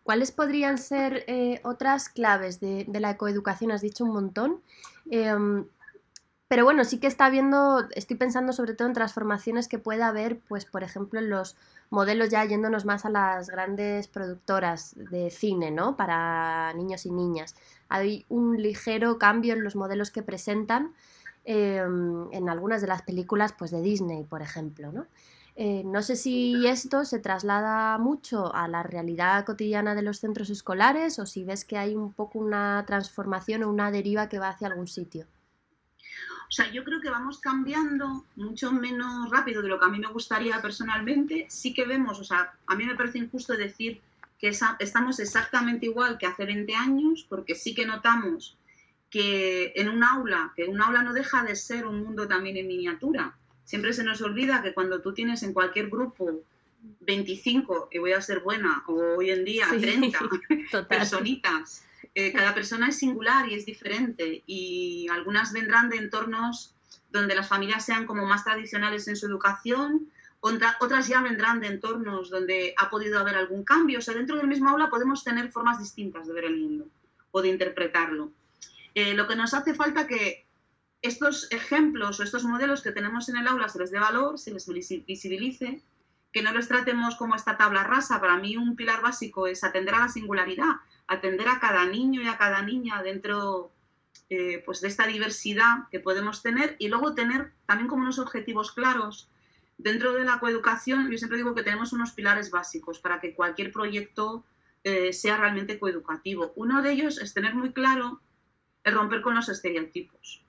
¿Cuáles 0.05 0.33
podrían 0.33 0.79
ser 0.79 1.25
eh, 1.27 1.61
otras 1.65 2.09
claves 2.09 2.59
de, 2.61 2.87
la 2.89 3.11
ecoeducación? 3.11 3.73
Has 3.73 3.83
dicho 3.83 4.05
un 4.05 4.13
montón. 4.15 4.63
Em, 5.11 5.67
pero 6.55 6.67
bueno, 6.67 6.85
sí 6.85 6.99
que 6.99 7.09
está 7.09 7.31
viendo, 7.31 7.89
estoy 7.97 8.17
pensando 8.17 8.53
sobre 8.53 8.75
todo 8.75 8.87
en 8.87 8.95
transformaciones 8.95 9.67
que 9.67 9.81
pueda 9.81 10.07
haber, 10.07 10.39
pues 10.39 10.65
por 10.65 10.85
ejemplo, 10.85 11.19
en 11.19 11.29
los 11.29 11.57
modelos 11.91 12.29
ya 12.31 12.45
yéndonos 12.45 12.85
más 12.85 13.05
a 13.05 13.11
las 13.11 13.51
grandes 13.51 14.07
productoras 14.07 14.95
de 15.11 15.31
cine, 15.31 15.73
¿no? 15.73 15.97
Para 15.97 16.73
niños 16.75 17.07
y 17.07 17.11
niñas. 17.11 17.57
Hay 17.89 18.25
un 18.29 18.63
ligero 18.63 19.19
cambio 19.19 19.55
en 19.55 19.65
los 19.65 19.75
modelos 19.75 20.13
que 20.13 20.23
presentan 20.23 20.95
em, 21.45 22.33
en 22.33 22.49
algunas 22.49 22.81
de 22.83 22.87
las 22.87 23.03
películas, 23.03 23.53
pues 23.53 23.73
de 23.73 23.83
Disney, 23.83 24.23
por 24.23 24.41
ejemplo, 24.41 24.93
¿no? 24.93 25.07
Eh, 25.57 25.83
no 25.85 26.03
sé 26.03 26.15
si 26.15 26.69
esto 26.69 27.05
se 27.05 27.19
traslada 27.19 27.99
mucho 27.99 28.55
a 28.55 28.69
la 28.69 28.85
realidad 28.85 29.45
cotidiana 29.45 29.97
de 29.97 30.03
los 30.03 30.21
centros 30.21 30.51
escolares 30.51 31.19
o 31.19 31.27
si 31.27 31.43
ves 31.43 31.65
que 31.65 31.79
hay 31.79 31.97
un 31.97 32.13
poco 32.13 32.39
una 32.39 32.85
transformación 32.87 33.65
o 33.65 33.71
una 33.71 33.91
deriva 33.91 34.29
que 34.29 34.39
va 34.39 34.51
hacia 34.51 34.69
algún 34.69 34.87
sitio. 34.87 35.27
O 36.49 36.53
sea, 36.53 36.71
yo 36.71 36.85
creo 36.85 37.01
que 37.01 37.11
vamos 37.11 37.39
cambiando 37.39 38.25
mucho 38.37 38.73
menos 38.73 39.31
rápido 39.31 39.63
de 39.63 39.69
lo 39.69 39.79
que 39.79 39.87
a 39.87 39.89
mí 39.89 39.99
me 39.99 40.09
gustaría 40.09 40.61
personalmente. 40.61 41.47
Sí 41.49 41.75
que 41.75 41.85
vemos, 41.85 42.21
o 42.21 42.25
sea, 42.25 42.55
a 42.67 42.77
mí 42.77 42.85
me 42.85 42.95
parece 42.95 43.19
injusto 43.19 43.55
decir 43.55 44.01
que 44.39 44.49
estamos 44.49 45.21
exactamente 45.21 45.87
igual 45.87 46.19
que 46.19 46.27
hace 46.27 46.45
20 46.45 46.75
años, 46.75 47.27
porque 47.29 47.55
sí 47.55 47.75
que 47.75 47.87
notamos 47.87 48.57
que 49.11 49.73
en 49.77 49.89
un 49.89 50.03
aula, 50.03 50.53
que 50.57 50.65
un 50.65 50.83
aula 50.83 51.03
no 51.03 51.13
deja 51.13 51.45
de 51.45 51.55
ser 51.55 51.87
un 51.87 52.03
mundo 52.03 52.27
también 52.27 52.57
en 52.57 52.67
miniatura. 52.67 53.37
Siempre 53.65 53.93
se 53.93 54.05
nos 54.05 54.21
olvida 54.21 54.63
que 54.63 54.75
cuando 54.75 55.01
tú 55.01 55.15
tienes 55.15 55.43
en 55.45 55.53
cualquier 55.53 55.89
grupo 55.89 56.43
25, 57.01 57.89
y 57.93 57.99
voy 57.99 58.13
a 58.13 58.21
ser 58.21 58.41
buena, 58.41 58.83
o 58.89 59.17
hoy 59.19 59.31
en 59.31 59.45
día 59.45 59.67
30 59.69 60.19
personitas 60.89 61.85
eh, 62.15 62.33
cada 62.33 62.55
persona 62.55 62.89
es 62.89 62.99
singular 62.99 63.49
y 63.49 63.55
es 63.55 63.67
diferente 63.67 64.43
y 64.47 65.09
algunas 65.11 65.53
vendrán 65.53 65.89
de 65.89 65.97
entornos 65.97 66.75
donde 67.11 67.35
las 67.35 67.49
familias 67.49 67.85
sean 67.85 68.07
como 68.07 68.27
más 68.27 68.45
tradicionales 68.45 69.07
en 69.09 69.17
su 69.17 69.27
educación, 69.27 70.11
otras 70.41 71.09
ya 71.09 71.23
vendrán 71.23 71.61
de 71.61 71.69
entornos 71.69 72.29
donde 72.29 72.75
ha 72.77 72.91
podido 72.91 73.19
haber 73.19 73.35
algún 73.35 73.65
cambio. 73.65 73.99
O 73.99 74.03
sea, 74.03 74.15
dentro 74.15 74.37
del 74.37 74.47
mismo 74.47 74.69
aula 74.69 74.91
podemos 74.91 75.25
tener 75.25 75.51
formas 75.51 75.79
distintas 75.79 76.27
de 76.27 76.35
ver 76.35 76.45
el 76.45 76.59
mundo 76.59 76.87
o 77.31 77.41
de 77.41 77.49
interpretarlo. 77.49 78.31
Eh, 78.95 79.15
lo 79.15 79.27
que 79.27 79.37
nos 79.37 79.55
hace 79.55 79.75
falta 79.75 80.07
que 80.07 80.47
estos 81.01 81.51
ejemplos 81.51 82.21
o 82.21 82.23
estos 82.23 82.45
modelos 82.45 82.83
que 82.83 82.93
tenemos 82.93 83.29
en 83.29 83.39
el 83.39 83.49
aula 83.49 83.69
se 83.69 83.79
les 83.79 83.91
dé 83.91 83.99
valor, 83.99 84.39
se 84.39 84.53
les 84.53 84.67
visibilice, 85.07 85.83
que 86.35 86.43
no 86.43 86.53
los 86.53 86.67
tratemos 86.67 87.15
como 87.15 87.37
esta 87.37 87.57
tabla 87.57 87.85
rasa. 87.85 88.21
Para 88.21 88.37
mí 88.37 88.57
un 88.57 88.75
pilar 88.75 89.01
básico 89.01 89.47
es 89.47 89.63
atender 89.63 89.95
a 89.95 90.01
la 90.01 90.09
singularidad, 90.09 90.81
atender 91.07 91.49
a 91.49 91.61
cada 91.61 91.87
niño 91.87 92.23
y 92.23 92.27
a 92.27 92.37
cada 92.37 92.61
niña 92.61 93.05
dentro 93.05 93.71
eh, 94.29 94.61
pues 94.67 94.81
de 94.81 94.89
esta 94.89 95.07
diversidad 95.07 95.89
que 95.93 96.01
podemos 96.01 96.43
tener 96.43 96.75
y 96.81 96.89
luego 96.89 97.15
tener 97.15 97.53
también 97.67 97.87
como 97.87 98.03
unos 98.03 98.19
objetivos 98.19 98.73
claros. 98.73 99.31
Dentro 99.79 100.13
de 100.13 100.25
la 100.25 100.41
coeducación, 100.41 101.09
yo 101.09 101.19
siempre 101.19 101.39
digo 101.39 101.55
que 101.55 101.63
tenemos 101.63 101.93
unos 101.93 102.11
pilares 102.11 102.51
básicos 102.51 102.99
para 102.99 103.21
que 103.21 103.37
cualquier 103.37 103.71
proyecto 103.71 104.45
eh, 104.83 105.13
sea 105.13 105.37
realmente 105.37 105.79
coeducativo. 105.79 106.53
Uno 106.57 106.83
de 106.83 106.91
ellos 106.91 107.21
es 107.21 107.33
tener 107.33 107.55
muy 107.55 107.73
claro 107.73 108.21
el 108.83 108.95
romper 108.95 109.23
con 109.23 109.37
los 109.37 109.49
estereotipos. 109.49 110.45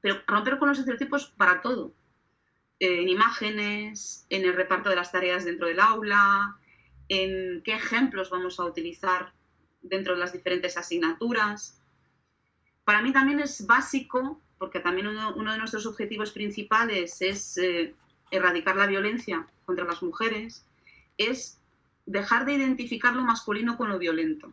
Pero 0.00 0.20
romper 0.26 0.58
con 0.58 0.68
los 0.68 0.80
estereotipos 0.80 1.32
para 1.36 1.62
todo. 1.62 1.92
En 2.80 3.08
imágenes, 3.08 4.26
en 4.30 4.44
el 4.44 4.54
reparto 4.54 4.88
de 4.88 4.96
las 4.96 5.12
tareas 5.12 5.44
dentro 5.44 5.68
del 5.68 5.80
aula, 5.80 6.56
en 7.08 7.62
qué 7.62 7.74
ejemplos 7.74 8.30
vamos 8.30 8.58
a 8.58 8.64
utilizar 8.64 9.32
dentro 9.82 10.14
de 10.14 10.20
las 10.20 10.32
diferentes 10.32 10.76
asignaturas. 10.76 11.78
Para 12.84 13.02
mí 13.02 13.12
también 13.12 13.40
es 13.40 13.66
básico, 13.66 14.40
porque 14.58 14.80
también 14.80 15.06
uno, 15.08 15.52
de 15.52 15.58
nuestros 15.58 15.86
objetivos 15.86 16.32
principales 16.32 17.20
es 17.20 17.58
eh, 17.58 17.94
erradicar 18.30 18.76
la 18.76 18.86
violencia 18.86 19.46
contra 19.66 19.84
las 19.84 20.02
mujeres, 20.02 20.64
es 21.18 21.58
dejar 22.06 22.46
de 22.46 22.54
identificar 22.54 23.14
lo 23.14 23.22
masculino 23.22 23.76
con 23.76 23.90
lo 23.90 23.98
violento. 23.98 24.48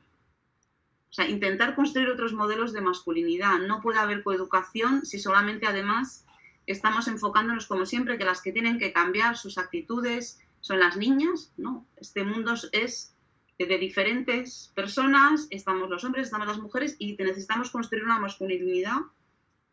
O 1.10 1.13
sea, 1.13 1.27
intentar 1.27 1.75
construir 1.75 2.10
otros 2.10 2.34
modelos 2.34 2.74
de 2.74 2.81
masculinidad. 2.81 3.60
No 3.60 3.81
puede 3.81 4.00
haber 4.00 4.24
coeducación 4.24 5.05
si 5.05 5.17
solamente 5.17 5.65
además 5.65 6.26
estamos 6.67 7.07
enfocándonos 7.07 7.65
como 7.65 7.86
siempre 7.86 8.17
que 8.17 8.25
las 8.25 8.41
que 8.41 8.51
tienen 8.51 8.77
que 8.77 8.93
cambiar 8.93 9.38
sus 9.38 9.57
actitudes 9.57 10.39
son 10.62 10.79
las 10.79 10.97
niñas. 10.97 11.51
No, 11.57 11.86
este 11.95 12.24
mundo 12.24 12.53
es 12.71 13.13
de 13.57 13.77
diferentes 13.79 14.71
personas, 14.75 15.47
estamos 15.50 15.89
los 15.89 16.03
hombres, 16.03 16.27
estamos 16.27 16.47
las 16.47 16.59
mujeres 16.59 16.95
y 17.00 17.15
necesitamos 17.15 17.71
construir 17.71 18.03
una 18.03 18.19
masculinidad 18.19 19.00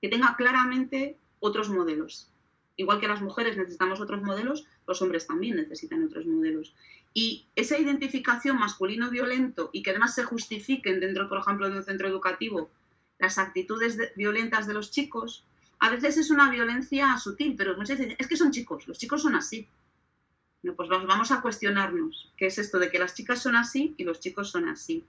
que 0.01 0.09
tenga 0.09 0.37
claramente 0.37 1.19
otros 1.41 1.69
modelos. 1.69 2.31
Igual 2.77 3.01
que 3.01 3.09
las 3.09 3.21
mujeres 3.21 3.57
necesitamos 3.57 4.01
otros 4.01 4.23
modelos, 4.23 4.67
los 4.87 5.03
hombres 5.03 5.27
también 5.27 5.57
necesitan 5.57 6.05
otros 6.05 6.27
modelos. 6.27 6.75
Y 7.13 7.47
esa 7.55 7.79
identificación 7.79 8.59
masculino-violento 8.59 9.71
y 9.73 9.83
que 9.83 9.91
además 9.91 10.15
se 10.15 10.25
justifiquen 10.25 10.99
dentro, 10.99 11.29
por 11.29 11.39
ejemplo, 11.39 11.69
de 11.69 11.77
un 11.77 11.85
centro 11.85 12.09
educativo 12.09 12.71
las 13.19 13.39
actitudes 13.39 13.99
violentas 14.17 14.67
de 14.67 14.75
los 14.75 14.91
chicos, 14.91 15.45
a 15.79 15.91
veces 15.91 16.17
es 16.17 16.31
una 16.31 16.51
violencia 16.51 17.17
sutil, 17.19 17.55
pero 17.57 17.77
muchas 17.77 17.99
veces 17.99 18.17
es 18.19 18.27
que 18.27 18.37
son 18.37 18.51
chicos, 18.51 18.87
los 18.89 18.99
chicos 18.99 19.23
son 19.23 19.35
así 19.35 19.69
pues 20.73 20.89
vamos 20.89 21.31
a 21.31 21.43
cuestionarnos 21.43 22.33
qué 22.37 22.47
es 22.47 22.59
esto 22.59 22.79
de 22.79 22.91
que 22.91 22.99
las 22.99 23.15
chicas 23.15 23.43
son 23.43 23.57
así 23.57 23.95
y 23.99 24.05
los 24.05 24.21
chicos 24.21 24.51
son 24.51 24.69
así. 24.69 25.05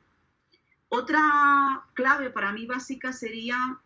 Otra 0.89 1.83
clave 1.93 2.29
para 2.29 2.51
mí 2.51 2.65
básica 2.65 3.13
sería 3.13 3.79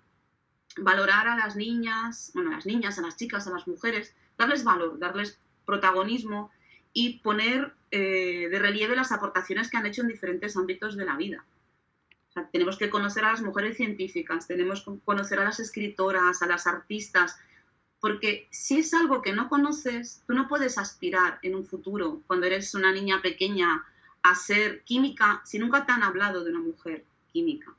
valorar 0.77 1.27
a 1.27 1.37
las 1.37 1.55
niñas, 1.55 2.31
bueno, 2.33 2.51
a 2.51 2.55
las 2.55 2.65
niñas, 2.65 2.97
a 2.97 3.01
las 3.01 3.17
chicas, 3.17 3.47
a 3.47 3.51
las 3.51 3.67
mujeres, 3.67 4.15
darles 4.37 4.63
valor, 4.63 4.97
darles 4.99 5.39
protagonismo 5.65 6.51
y 6.93 7.19
poner 7.19 7.73
eh, 7.91 8.47
de 8.49 8.59
relieve 8.59 8.95
las 8.95 9.11
aportaciones 9.11 9.69
que 9.69 9.77
han 9.77 9.85
hecho 9.85 10.01
en 10.01 10.07
diferentes 10.07 10.57
ámbitos 10.57 10.97
de 10.97 11.05
la 11.05 11.15
vida. 11.15 11.45
Tenemos 12.51 12.77
que 12.77 12.89
conocer 12.89 13.25
a 13.25 13.31
las 13.31 13.41
mujeres 13.41 13.77
científicas, 13.77 14.47
tenemos 14.47 14.83
que 14.83 14.91
conocer 15.03 15.39
a 15.39 15.45
las 15.45 15.59
escritoras, 15.59 16.41
a 16.41 16.47
las 16.47 16.67
artistas, 16.67 17.37
porque 17.99 18.47
si 18.51 18.79
es 18.79 18.93
algo 18.93 19.21
que 19.21 19.33
no 19.33 19.49
conoces, 19.49 20.23
tú 20.25 20.33
no 20.33 20.47
puedes 20.47 20.77
aspirar 20.77 21.39
en 21.41 21.55
un 21.55 21.65
futuro, 21.65 22.21
cuando 22.27 22.45
eres 22.45 22.73
una 22.73 22.91
niña 22.91 23.21
pequeña, 23.21 23.83
a 24.23 24.35
ser 24.35 24.83
química 24.83 25.41
si 25.45 25.59
nunca 25.59 25.85
te 25.85 25.91
han 25.91 26.03
hablado 26.03 26.43
de 26.43 26.51
una 26.51 26.59
mujer 26.59 27.05
química. 27.31 27.73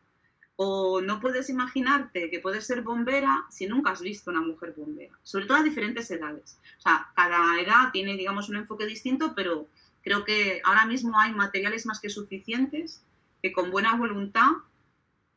O 0.57 1.01
no 1.01 1.21
puedes 1.21 1.49
imaginarte 1.49 2.31
que 2.31 2.41
puedes 2.41 2.67
ser 2.67 2.83
bombera 2.83 3.47
si 3.51 3.67
nunca 3.67 3.93
has 3.93 4.03
visto 4.03 4.31
una 4.31 4.43
mujer 4.43 4.75
bombera, 4.77 5.19
sobre 5.23 5.47
todo 5.47 5.59
a 5.59 5.63
diferentes 5.63 6.11
edades. 6.11 6.59
O 6.79 6.81
sea, 6.83 7.09
cada 7.17 7.59
edad 7.61 7.91
tiene, 7.93 8.15
digamos, 8.17 8.51
un 8.51 8.57
enfoque 8.57 8.85
distinto, 8.85 9.33
pero 9.35 9.69
creo 10.03 10.25
que 10.25 10.61
ahora 10.65 10.85
mismo 10.85 11.19
hay 11.19 11.33
materiales 11.33 11.87
más 11.87 12.01
que 12.01 12.11
suficientes 12.11 13.03
que 13.43 13.53
con 13.53 13.71
buena 13.71 13.97
voluntad 13.97 14.51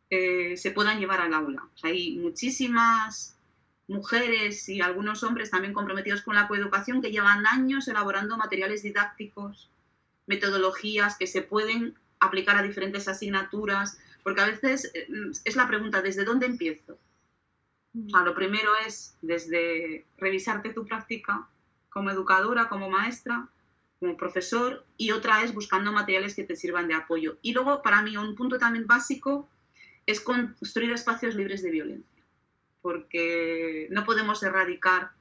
eh, 0.10 0.58
se 0.58 0.72
puedan 0.72 1.00
llevar 1.00 1.22
al 1.22 1.34
aula. 1.34 1.64
O 1.74 1.78
sea, 1.78 1.90
hay 1.90 2.18
muchísimas 2.18 3.38
mujeres 3.88 4.70
y 4.70 4.82
algunos 4.82 5.24
hombres 5.24 5.52
también 5.52 5.74
comprometidos 5.74 6.22
con 6.22 6.36
la 6.36 6.48
coeducación 6.48 7.02
que 7.02 7.12
llevan 7.12 7.46
años 7.46 7.88
elaborando 7.88 8.38
materiales 8.38 8.84
didácticos, 8.84 9.70
metodologías 10.28 11.18
que 11.18 11.28
se 11.28 11.42
pueden 11.42 11.96
aplicar 12.20 12.58
a 12.58 12.64
diferentes 12.64 13.08
asignaturas, 13.08 13.98
porque 14.24 14.42
a 14.42 14.48
veces 14.48 14.92
eh, 14.94 15.08
es 15.44 15.56
la 15.56 15.68
pregunta, 15.68 16.02
¿desde 16.02 16.24
dónde 16.24 16.46
empiezo? 16.46 16.98
lo 17.94 18.34
primero 18.34 18.72
es 18.88 19.16
desde 19.22 20.06
revisarte 20.18 20.74
tu 20.74 20.84
práctica 20.84 21.48
como 21.90 22.10
educadora, 22.10 22.68
como 22.68 22.90
maestra, 22.90 23.48
como 24.04 24.18
profesor, 24.18 24.86
y 24.98 25.12
otra 25.12 25.44
es 25.44 25.54
buscando 25.54 25.94
materiales 25.94 26.36
que 26.36 26.44
te 26.44 26.58
sirvan 26.58 26.90
de 26.90 26.94
apoyo. 26.94 27.38
Y 27.42 27.54
luego, 27.54 27.82
para 27.82 28.02
mí, 28.02 28.18
un 28.18 28.36
punto 28.36 28.58
también 28.58 28.86
básico 28.86 29.50
es 30.06 30.20
construir 30.20 30.92
espacios 30.92 31.36
libres 31.36 31.64
de 31.64 31.72
violencia, 31.72 32.24
porque 32.82 33.88
no 33.92 34.04
podemos 34.04 34.44
erradicar 34.44 35.12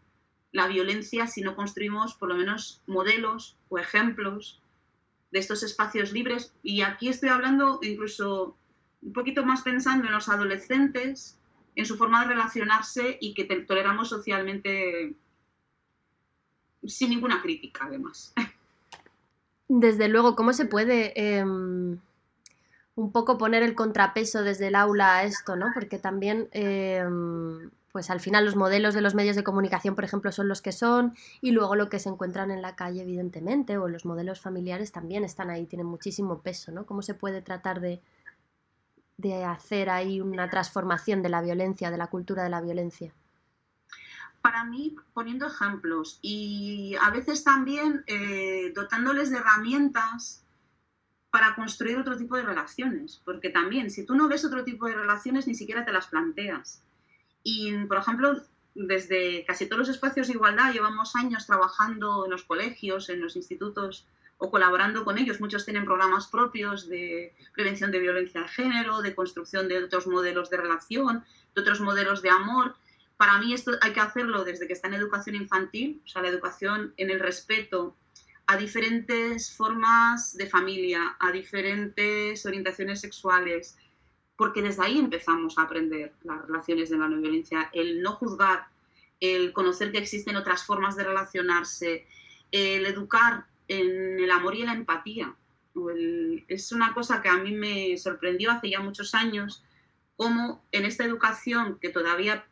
la 0.50 0.66
violencia 0.66 1.28
si 1.28 1.42
no 1.42 1.54
construimos 1.54 2.14
por 2.14 2.28
lo 2.28 2.34
menos 2.34 2.82
modelos 2.88 3.56
o 3.68 3.78
ejemplos 3.78 4.60
de 5.30 5.38
estos 5.38 5.62
espacios 5.62 6.12
libres. 6.12 6.52
Y 6.64 6.82
aquí 6.82 7.06
estoy 7.08 7.28
hablando 7.28 7.78
incluso 7.82 8.56
un 9.00 9.12
poquito 9.12 9.44
más 9.44 9.62
pensando 9.62 10.08
en 10.08 10.12
los 10.12 10.28
adolescentes, 10.28 11.38
en 11.76 11.86
su 11.86 11.96
forma 11.96 12.22
de 12.22 12.30
relacionarse 12.30 13.16
y 13.20 13.32
que 13.32 13.44
toleramos 13.44 14.08
socialmente 14.08 15.14
sin 16.84 17.10
ninguna 17.10 17.40
crítica, 17.40 17.84
además. 17.84 18.34
Desde 19.74 20.08
luego, 20.08 20.36
¿cómo 20.36 20.52
se 20.52 20.66
puede 20.66 21.14
em, 21.18 21.98
un 22.94 23.10
poco 23.10 23.38
poner 23.38 23.62
el 23.62 23.74
contrapeso 23.74 24.42
desde 24.42 24.66
el 24.66 24.74
aula 24.74 25.16
a 25.16 25.24
esto, 25.24 25.56
¿no? 25.56 25.72
Porque 25.72 25.98
también, 25.98 26.48
em, 26.52 27.70
pues 27.90 28.10
al 28.10 28.20
final 28.20 28.44
los 28.44 28.54
modelos 28.54 28.92
de 28.94 29.00
los 29.00 29.14
medios 29.14 29.34
de 29.34 29.42
comunicación, 29.44 29.94
por 29.94 30.04
ejemplo, 30.04 30.30
son 30.30 30.48
los 30.48 30.60
que 30.60 30.72
son, 30.72 31.14
y 31.40 31.52
luego 31.52 31.74
lo 31.74 31.88
que 31.88 32.00
se 32.00 32.10
encuentran 32.10 32.50
en 32.50 32.60
la 32.60 32.76
calle, 32.76 33.00
evidentemente, 33.00 33.78
o 33.78 33.88
los 33.88 34.04
modelos 34.04 34.40
familiares 34.42 34.92
también 34.92 35.24
están 35.24 35.48
ahí, 35.48 35.64
tienen 35.64 35.86
muchísimo 35.86 36.42
peso, 36.42 36.70
¿no? 36.70 36.84
¿Cómo 36.84 37.00
se 37.00 37.14
puede 37.14 37.40
tratar 37.40 37.80
de, 37.80 38.02
de 39.16 39.44
hacer 39.44 39.88
ahí 39.88 40.20
una 40.20 40.50
transformación 40.50 41.22
de 41.22 41.30
la 41.30 41.40
violencia, 41.40 41.90
de 41.90 41.96
la 41.96 42.08
cultura 42.08 42.44
de 42.44 42.50
la 42.50 42.60
violencia? 42.60 43.14
Para 44.42 44.64
mí, 44.64 44.96
poniendo 45.14 45.46
ejemplos 45.46 46.18
y 46.20 46.96
a 47.00 47.10
veces 47.10 47.44
también 47.44 48.04
eh, 48.06 48.72
dotándoles 48.74 49.30
de 49.30 49.38
herramientas 49.38 50.44
para 51.30 51.54
construir 51.54 51.96
otro 51.96 52.18
tipo 52.18 52.36
de 52.36 52.42
relaciones, 52.42 53.22
porque 53.24 53.48
también 53.48 53.90
si 53.90 54.04
tú 54.04 54.14
no 54.14 54.28
ves 54.28 54.44
otro 54.44 54.64
tipo 54.64 54.86
de 54.86 54.94
relaciones 54.94 55.46
ni 55.46 55.54
siquiera 55.54 55.84
te 55.84 55.92
las 55.92 56.08
planteas. 56.08 56.82
Y, 57.42 57.72
por 57.86 57.96
ejemplo, 57.96 58.42
desde 58.74 59.44
casi 59.46 59.66
todos 59.66 59.80
los 59.80 59.88
espacios 59.88 60.28
de 60.28 60.34
igualdad 60.34 60.72
llevamos 60.72 61.16
años 61.16 61.46
trabajando 61.46 62.24
en 62.24 62.30
los 62.30 62.44
colegios, 62.44 63.08
en 63.08 63.20
los 63.20 63.36
institutos 63.36 64.06
o 64.38 64.50
colaborando 64.50 65.04
con 65.04 65.18
ellos. 65.18 65.40
Muchos 65.40 65.64
tienen 65.64 65.84
programas 65.84 66.26
propios 66.26 66.88
de 66.88 67.34
prevención 67.54 67.90
de 67.90 68.00
violencia 68.00 68.42
de 68.42 68.48
género, 68.48 69.00
de 69.00 69.14
construcción 69.14 69.68
de 69.68 69.84
otros 69.84 70.06
modelos 70.06 70.50
de 70.50 70.56
relación, 70.56 71.24
de 71.54 71.60
otros 71.60 71.80
modelos 71.80 72.22
de 72.22 72.30
amor. 72.30 72.74
Para 73.22 73.38
mí 73.38 73.54
esto 73.54 73.70
hay 73.80 73.92
que 73.92 74.00
hacerlo 74.00 74.42
desde 74.42 74.66
que 74.66 74.72
está 74.72 74.88
en 74.88 74.94
educación 74.94 75.36
infantil, 75.36 76.02
o 76.04 76.08
sea, 76.08 76.22
la 76.22 76.28
educación 76.28 76.92
en 76.96 77.08
el 77.08 77.20
respeto 77.20 77.96
a 78.48 78.56
diferentes 78.56 79.54
formas 79.56 80.36
de 80.36 80.48
familia, 80.48 81.14
a 81.20 81.30
diferentes 81.30 82.44
orientaciones 82.44 83.00
sexuales, 83.00 83.78
porque 84.34 84.60
desde 84.60 84.82
ahí 84.82 84.98
empezamos 84.98 85.56
a 85.56 85.62
aprender 85.62 86.14
las 86.24 86.44
relaciones 86.48 86.90
de 86.90 86.98
la 86.98 87.06
no 87.06 87.20
violencia, 87.20 87.70
el 87.72 88.02
no 88.02 88.14
juzgar, 88.14 88.66
el 89.20 89.52
conocer 89.52 89.92
que 89.92 89.98
existen 89.98 90.34
otras 90.34 90.64
formas 90.64 90.96
de 90.96 91.04
relacionarse, 91.04 92.08
el 92.50 92.84
educar 92.86 93.46
en 93.68 94.18
el 94.18 94.32
amor 94.32 94.56
y 94.56 94.64
la 94.64 94.72
empatía. 94.72 95.32
es 96.48 96.72
una 96.72 96.92
cosa 96.92 97.22
que 97.22 97.28
a 97.28 97.36
mí 97.36 97.52
me 97.52 97.96
sorprendió 97.98 98.50
hace 98.50 98.70
ya 98.70 98.80
muchos 98.80 99.14
años, 99.14 99.62
cómo 100.16 100.64
en 100.72 100.86
esta 100.86 101.04
educación 101.04 101.78
que 101.80 101.90
todavía 101.90 102.46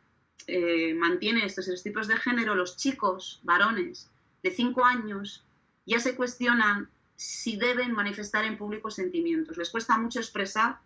eh, 0.47 0.95
mantiene 0.95 1.45
estos 1.45 1.69
estereotipos 1.69 2.09
de 2.09 2.17
género, 2.17 2.55
los 2.55 2.77
chicos, 2.77 3.41
varones 3.43 4.11
de 4.43 4.51
5 4.51 4.85
años, 4.85 5.45
ya 5.87 6.01
se 6.01 6.15
cuestionan 6.15 6.89
si 7.17 7.57
deben 7.57 7.93
manifestar 7.93 8.45
en 8.45 8.57
público 8.57 8.91
sentimientos. 8.91 9.57
Les 9.57 9.71
cuesta 9.71 9.99
mucho 9.99 10.21
expresar 10.21 10.79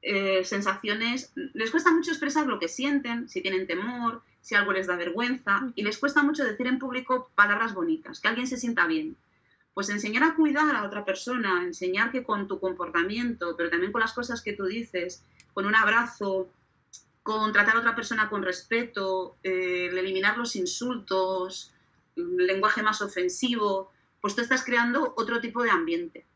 eh, 0.00 0.44
sensaciones, 0.44 1.32
les 1.34 1.70
cuesta 1.70 1.92
mucho 1.92 2.10
expresar 2.10 2.46
lo 2.46 2.58
que 2.58 2.68
sienten, 2.68 3.28
si 3.28 3.40
tienen 3.40 3.66
temor, 3.66 4.22
si 4.40 4.56
algo 4.56 4.72
les 4.72 4.88
da 4.88 4.96
vergüenza 4.96 5.72
y 5.76 5.82
les 5.82 5.98
cuesta 5.98 6.22
mucho 6.22 6.44
decir 6.44 6.66
en 6.66 6.78
público 6.78 7.30
palabras 7.34 7.72
bonitas, 7.72 8.20
que 8.20 8.28
alguien 8.28 8.46
se 8.46 8.56
sienta 8.56 8.86
bien. 8.86 9.16
Pues 9.74 9.88
enseñar 9.88 10.24
a 10.24 10.34
cuidar 10.34 10.74
a 10.76 10.84
otra 10.84 11.04
persona, 11.04 11.62
enseñar 11.62 12.10
que 12.10 12.24
con 12.24 12.46
tu 12.46 12.60
comportamiento, 12.60 13.56
pero 13.56 13.70
también 13.70 13.92
con 13.92 14.00
las 14.00 14.12
cosas 14.12 14.42
que 14.42 14.52
tú 14.52 14.66
dices, 14.66 15.24
con 15.54 15.66
un 15.66 15.74
abrazo, 15.74 16.48
con 17.22 17.52
tratar 17.52 17.76
a 17.76 17.80
otra 17.80 17.94
persona 17.94 18.28
con 18.28 18.42
respeto, 18.42 19.36
eh, 19.42 19.86
eliminar 19.86 20.36
los 20.36 20.56
insultos, 20.56 21.72
lenguaje 22.16 22.82
más 22.82 23.00
ofensivo, 23.00 23.90
pues 24.20 24.34
tú 24.34 24.42
estás 24.42 24.64
creando 24.64 25.14
otro 25.16 25.40
tipo 25.40 25.62
de 25.62 25.70
ambiente. 25.70 26.26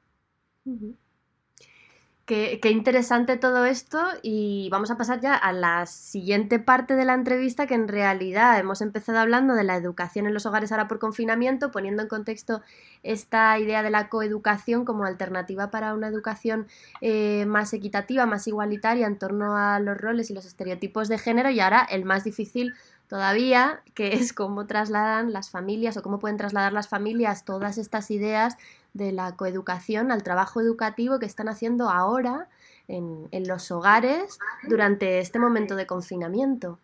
Qué, 2.26 2.58
interesante 2.70 3.36
todo 3.36 3.66
esto 3.66 4.00
y 4.20 4.68
vamos 4.72 4.90
a 4.90 4.96
pasar 4.96 5.20
ya 5.20 5.36
a 5.36 5.52
la 5.52 5.86
siguiente 5.86 6.58
parte 6.58 6.96
de 6.96 7.04
la 7.04 7.14
entrevista 7.14 7.68
que 7.68 7.74
en 7.74 7.86
realidad 7.86 8.58
hemos 8.58 8.80
empezado 8.80 9.20
hablando 9.20 9.54
de 9.54 9.62
la 9.62 9.76
educación 9.76 10.26
en 10.26 10.34
los 10.34 10.44
hogares 10.44 10.72
ahora 10.72 10.88
por 10.88 10.98
confinamiento, 10.98 11.70
poniendo 11.70 12.02
en 12.02 12.08
contexto 12.08 12.62
esta 13.04 13.56
idea 13.60 13.84
de 13.84 13.90
la 13.90 14.08
coeducación 14.08 14.84
como 14.84 15.04
alternativa 15.04 15.70
para 15.70 15.94
una 15.94 16.08
educación 16.08 16.66
eh, 17.00 17.46
más 17.46 17.72
equitativa, 17.72 18.26
más 18.26 18.48
igualitaria 18.48 19.06
en 19.06 19.20
torno 19.20 19.56
a 19.56 19.78
los 19.78 19.96
roles 19.96 20.28
y 20.28 20.34
los 20.34 20.46
estereotipos 20.46 21.06
de 21.06 21.18
género 21.18 21.50
y 21.50 21.60
ahora 21.60 21.86
el 21.88 22.04
más 22.04 22.24
difícil 22.24 22.74
todavía, 23.08 23.82
que 23.94 24.14
es 24.14 24.32
cómo 24.32 24.66
trasladan 24.66 25.32
las 25.32 25.50
familias 25.50 25.96
o 25.96 26.02
cómo 26.02 26.18
pueden 26.18 26.36
trasladar 26.36 26.72
las 26.72 26.88
familias 26.88 27.44
todas 27.44 27.78
estas 27.78 28.10
ideas 28.10 28.56
de 28.94 29.12
la 29.12 29.36
coeducación 29.36 30.10
al 30.10 30.22
trabajo 30.22 30.60
educativo 30.60 31.18
que 31.18 31.26
están 31.26 31.48
haciendo 31.48 31.90
ahora 31.90 32.48
en, 32.88 33.28
los 33.46 33.70
hogares 33.70 34.38
durante 34.68 35.18
este 35.18 35.38
momento 35.38 35.76
de 35.76 35.86
confinamiento. 35.86 36.78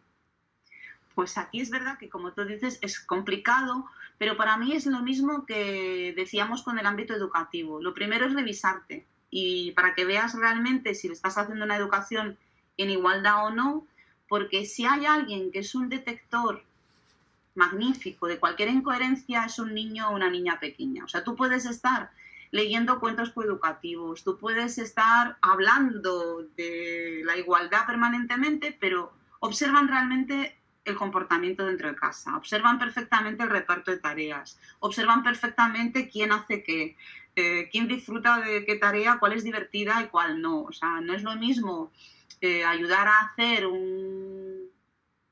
Pues 1.15 1.37
aquí 1.39 1.61
es 1.61 1.71
verdad 1.71 1.99
que, 1.99 2.09
como 2.09 2.33
tú 2.33 2.45
dices, 2.45 2.79
es 2.81 2.99
complicado, 2.99 3.85
pero 4.19 4.37
para 4.37 4.57
mí 4.57 4.73
es 4.73 4.87
lo 4.87 5.01
mismo 5.01 5.45
que 5.47 6.15
decíamos 6.17 6.63
con 6.63 6.79
el 6.79 6.87
ámbito 6.87 7.15
educativo. 7.15 7.81
Lo 7.83 7.95
primero 7.95 8.27
es 8.27 8.35
revisarte 8.35 9.07
y 9.31 9.73
para 9.73 9.95
que 9.95 10.05
veas 10.05 10.35
realmente 10.35 10.95
si 10.95 11.09
estás 11.09 11.39
haciendo 11.39 11.65
una 11.65 11.77
educación 11.77 12.39
en 12.77 12.91
igualdad 12.91 13.47
o 13.47 13.51
no, 13.51 13.87
porque 14.33 14.65
si 14.65 14.87
hay 14.87 15.05
alguien 15.05 15.53
que 15.53 15.59
es 15.59 15.75
un 15.75 15.91
detector 15.91 16.65
magnífico 17.55 18.27
de 18.27 18.39
cualquier 18.39 18.71
incoherencia 18.71 19.45
es 19.45 19.59
un 19.59 19.75
niño 19.75 20.09
o 20.09 20.15
una 20.15 20.31
niña 20.31 20.59
pequeña. 20.59 21.05
O 21.05 21.09
sea, 21.09 21.23
tú 21.23 21.37
puedes 21.37 21.67
estar 21.67 22.11
leyendo 22.51 22.99
cuentos 22.99 23.29
coeducativos, 23.29 24.25
tú 24.25 24.39
puedes 24.39 24.79
estar 24.79 25.37
hablando 25.43 26.47
de 26.57 27.21
la 27.27 27.37
igualdad 27.37 27.85
permanentemente, 27.87 28.75
pero 28.81 29.13
observan 29.41 29.87
realmente 29.87 30.57
el 30.87 30.97
comportamiento 30.97 31.67
dentro 31.67 31.91
de 31.91 31.97
casa, 31.97 32.35
observan 32.35 32.79
perfectamente 32.79 33.43
el 33.43 33.51
reparto 33.51 33.91
de 33.91 33.99
tareas, 33.99 34.59
observan 34.81 35.23
perfectamente 35.23 36.09
quién 36.09 36.33
hace 36.33 36.63
qué, 36.63 36.97
eh, 37.37 37.69
quién 37.71 37.87
disfruta 37.87 38.41
de 38.41 38.65
qué 38.65 38.77
tarea, 38.77 39.19
cuál 39.19 39.35
es 39.35 39.45
divertida 39.45 40.01
y 40.03 40.07
cuál 40.07 40.41
no. 40.41 40.63
O 40.63 40.73
sea, 40.73 41.03
no 41.03 41.13
es 41.13 41.23
lo 41.23 41.37
mismo 41.37 41.93
eh, 42.41 42.65
ayudar 42.65 43.09
a 43.09 43.21
hacer 43.21 43.67
un 43.67 44.23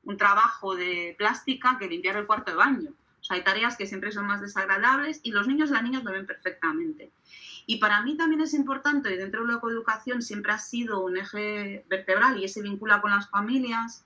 un 0.03 0.17
trabajo 0.17 0.75
de 0.75 1.15
plástica 1.17 1.77
que 1.79 1.87
limpiar 1.87 2.17
el 2.17 2.25
cuarto 2.25 2.51
de 2.51 2.57
baño. 2.57 2.91
O 3.19 3.23
sea, 3.23 3.37
hay 3.37 3.43
tareas 3.43 3.77
que 3.77 3.85
siempre 3.85 4.11
son 4.11 4.25
más 4.25 4.41
desagradables 4.41 5.19
y 5.23 5.31
los 5.31 5.47
niños 5.47 5.69
y 5.69 5.73
las 5.73 5.83
niñas 5.83 6.03
lo 6.03 6.11
ven 6.11 6.25
perfectamente. 6.25 7.11
Y 7.67 7.77
para 7.77 8.01
mí 8.01 8.17
también 8.17 8.41
es 8.41 8.55
importante, 8.55 9.13
y 9.13 9.17
dentro 9.17 9.45
de 9.45 9.53
la 9.53 9.59
coeducación 9.59 10.23
siempre 10.23 10.51
ha 10.51 10.57
sido 10.57 11.01
un 11.01 11.17
eje 11.17 11.85
vertebral 11.87 12.43
y 12.43 12.49
se 12.49 12.63
vincula 12.63 13.01
con 13.01 13.11
las 13.11 13.29
familias, 13.29 14.03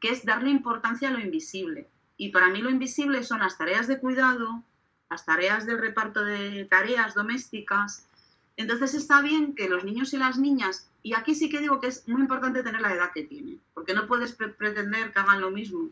que 0.00 0.10
es 0.10 0.24
darle 0.24 0.50
importancia 0.50 1.08
a 1.08 1.12
lo 1.12 1.20
invisible. 1.20 1.88
Y 2.16 2.30
para 2.30 2.48
mí 2.48 2.60
lo 2.60 2.70
invisible 2.70 3.22
son 3.22 3.38
las 3.38 3.56
tareas 3.56 3.86
de 3.86 4.00
cuidado, 4.00 4.64
las 5.08 5.24
tareas 5.24 5.64
del 5.64 5.78
reparto 5.78 6.24
de 6.24 6.64
tareas 6.64 7.14
domésticas. 7.14 8.08
Entonces 8.56 8.94
está 8.94 9.22
bien 9.22 9.54
que 9.54 9.68
los 9.68 9.84
niños 9.84 10.12
y 10.12 10.18
las 10.18 10.38
niñas, 10.38 10.88
y 11.02 11.14
aquí 11.14 11.34
sí 11.34 11.48
que 11.48 11.60
digo 11.60 11.80
que 11.80 11.88
es 11.88 12.06
muy 12.08 12.20
importante 12.20 12.62
tener 12.62 12.80
la 12.80 12.94
edad 12.94 13.12
que 13.12 13.24
tienen, 13.24 13.60
porque 13.74 13.94
no 13.94 14.06
puedes 14.06 14.32
pretender 14.32 15.12
que 15.12 15.18
hagan 15.18 15.40
lo 15.40 15.50
mismo 15.50 15.90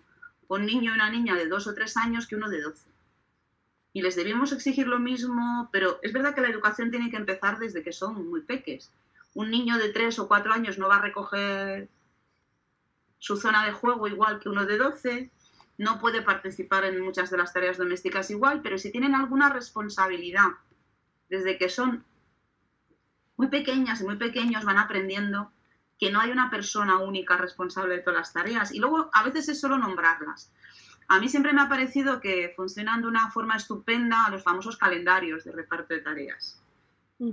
un 0.51 0.67
niño 0.67 0.91
y 0.91 0.95
una 0.95 1.11
niña 1.11 1.37
de 1.37 1.47
dos 1.47 1.69
o 1.69 1.75
tres 1.75 1.97
años 1.97 2.27
que 2.27 2.35
uno 2.35 2.51
de 2.51 2.61
doce. 2.61 2.91
Y 3.93 4.03
les 4.03 4.17
debemos 4.17 4.53
exigir 4.53 4.87
lo 4.89 4.99
mismo, 4.99 5.69
pero 5.73 6.01
es 6.03 6.13
verdad 6.13 6.35
que 6.35 6.41
la 6.41 6.49
educación 6.51 6.91
tiene 6.91 7.11
que 7.11 7.17
empezar 7.17 7.59
desde 7.59 7.83
que 7.83 7.93
son 7.93 8.29
muy 8.29 8.41
peques. 8.43 8.91
Un 9.35 9.51
niño 9.51 9.79
de 9.79 9.91
tres 9.91 10.19
o 10.19 10.27
cuatro 10.27 10.53
años 10.53 10.77
no 10.77 10.89
va 10.89 10.97
a 10.97 11.03
recoger 11.03 11.89
su 13.19 13.37
zona 13.37 13.65
de 13.65 13.73
juego 13.73 14.09
igual 14.09 14.41
que 14.41 14.49
uno 14.49 14.67
de 14.67 14.77
doce, 14.77 15.31
no 15.79 16.01
puede 16.01 16.21
participar 16.21 16.85
en 16.85 17.01
muchas 17.01 17.31
de 17.31 17.37
las 17.37 17.53
tareas 17.53 17.79
domésticas 17.79 18.31
igual, 18.31 18.61
pero 18.61 18.77
si 18.77 18.91
tienen 18.91 19.15
alguna 19.15 19.51
responsabilidad 19.51 20.51
desde 21.29 21.59
que 21.59 21.69
son 21.69 22.05
muy 23.41 23.49
pequeñas 23.49 24.03
y 24.03 24.05
muy 24.05 24.17
pequeños 24.17 24.67
van 24.67 24.77
aprendiendo 24.77 25.51
que 25.99 26.11
no 26.11 26.21
hay 26.21 26.31
una 26.31 26.51
persona 26.51 26.99
única 26.99 27.39
responsable 27.39 27.97
de 27.97 28.03
todas 28.03 28.21
las 28.21 28.33
tareas 28.35 28.71
y 28.71 28.79
luego 28.79 29.09
a 29.15 29.23
veces 29.23 29.49
es 29.49 29.59
solo 29.59 29.79
nombrarlas. 29.79 30.53
A 31.09 31.19
mí 31.19 31.31
siempre 31.31 31.55
me 31.55 31.63
ha 31.63 31.69
parecido 31.69 32.21
que 32.21 32.53
funcionan 32.55 33.01
de 33.01 33.09
una 33.09 33.31
forma 33.31 33.57
estupenda 33.57 34.29
los 34.29 34.43
famosos 34.43 34.77
calendarios 34.77 35.45
de 35.45 35.53
reparto 35.53 35.95
de 35.95 36.01
tareas 36.01 36.61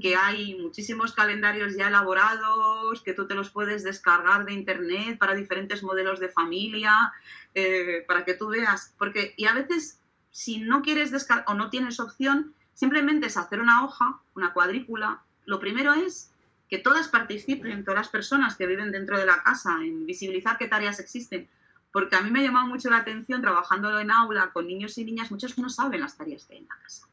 que 0.02 0.16
hay 0.18 0.56
muchísimos 0.56 1.14
calendarios 1.14 1.76
ya 1.78 1.88
elaborados, 1.88 3.02
que 3.02 3.14
tú 3.14 3.26
te 3.26 3.36
los 3.36 3.50
puedes 3.50 3.84
descargar 3.84 4.46
de 4.46 4.54
internet 4.54 5.18
para 5.18 5.34
diferentes 5.34 5.82
modelos 5.82 6.20
de 6.20 6.28
familia, 6.28 7.14
eh, 7.54 8.04
para 8.06 8.26
que 8.26 8.34
tú 8.34 8.50
veas, 8.50 8.94
porque 8.98 9.34
y 9.38 9.46
a 9.46 9.54
veces 9.54 10.02
si 10.30 10.60
no 10.60 10.82
quieres 10.82 11.12
descargar 11.12 11.46
o 11.48 11.54
no 11.54 11.70
tienes 11.70 12.02
opción, 12.02 12.54
simplemente 12.74 13.28
es 13.28 13.38
hacer 13.38 13.62
una 13.62 13.86
hoja, 13.86 14.20
una 14.36 14.54
cuadrícula. 14.54 15.24
Lo 15.48 15.60
primero 15.60 15.94
es 15.94 16.32
que 16.70 16.78
todas 16.78 17.08
participen, 17.08 17.84
todas 17.84 18.02
las 18.02 18.10
personas 18.10 18.56
que 18.56 18.68
viven 18.68 18.92
dentro 18.92 19.18
de 19.18 19.26
la 19.26 19.42
casa, 19.42 19.80
en 19.82 20.06
visibilizar 20.06 20.60
qué 20.60 20.68
tareas 20.68 21.00
existen. 21.00 21.50
Porque 21.92 22.16
a 22.16 22.22
mí 22.22 22.30
me 22.30 22.42
ha 22.42 22.44
llamado 22.44 22.68
mucho 22.68 22.92
la 22.92 22.98
atención 22.98 23.42
trabajándolo 23.42 24.00
en 24.00 24.12
aula 24.12 24.52
con 24.54 24.68
niños 24.68 24.96
y 25.00 25.06
niñas, 25.06 25.32
muchos 25.32 25.58
no 25.58 25.70
saben 25.70 26.02
las 26.02 26.16
tareas 26.16 26.46
que 26.46 26.54
hay 26.54 26.60
en 26.60 26.68
la 26.68 26.78
casa 26.84 27.08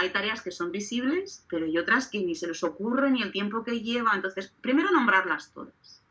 hay 0.00 0.10
tareas 0.10 0.40
que 0.40 0.50
son 0.50 0.72
visibles, 0.72 1.44
pero 1.48 1.66
hay 1.66 1.76
otras 1.76 2.08
que 2.08 2.20
ni 2.20 2.34
se 2.34 2.46
les 2.46 2.62
ocurre 2.64 3.10
ni 3.10 3.22
el 3.22 3.32
tiempo 3.32 3.62
que 3.62 3.82
lleva. 3.82 4.14
Entonces, 4.14 4.52
primero 4.62 4.90
nombrarlas 4.90 5.52
todas. 5.52 6.02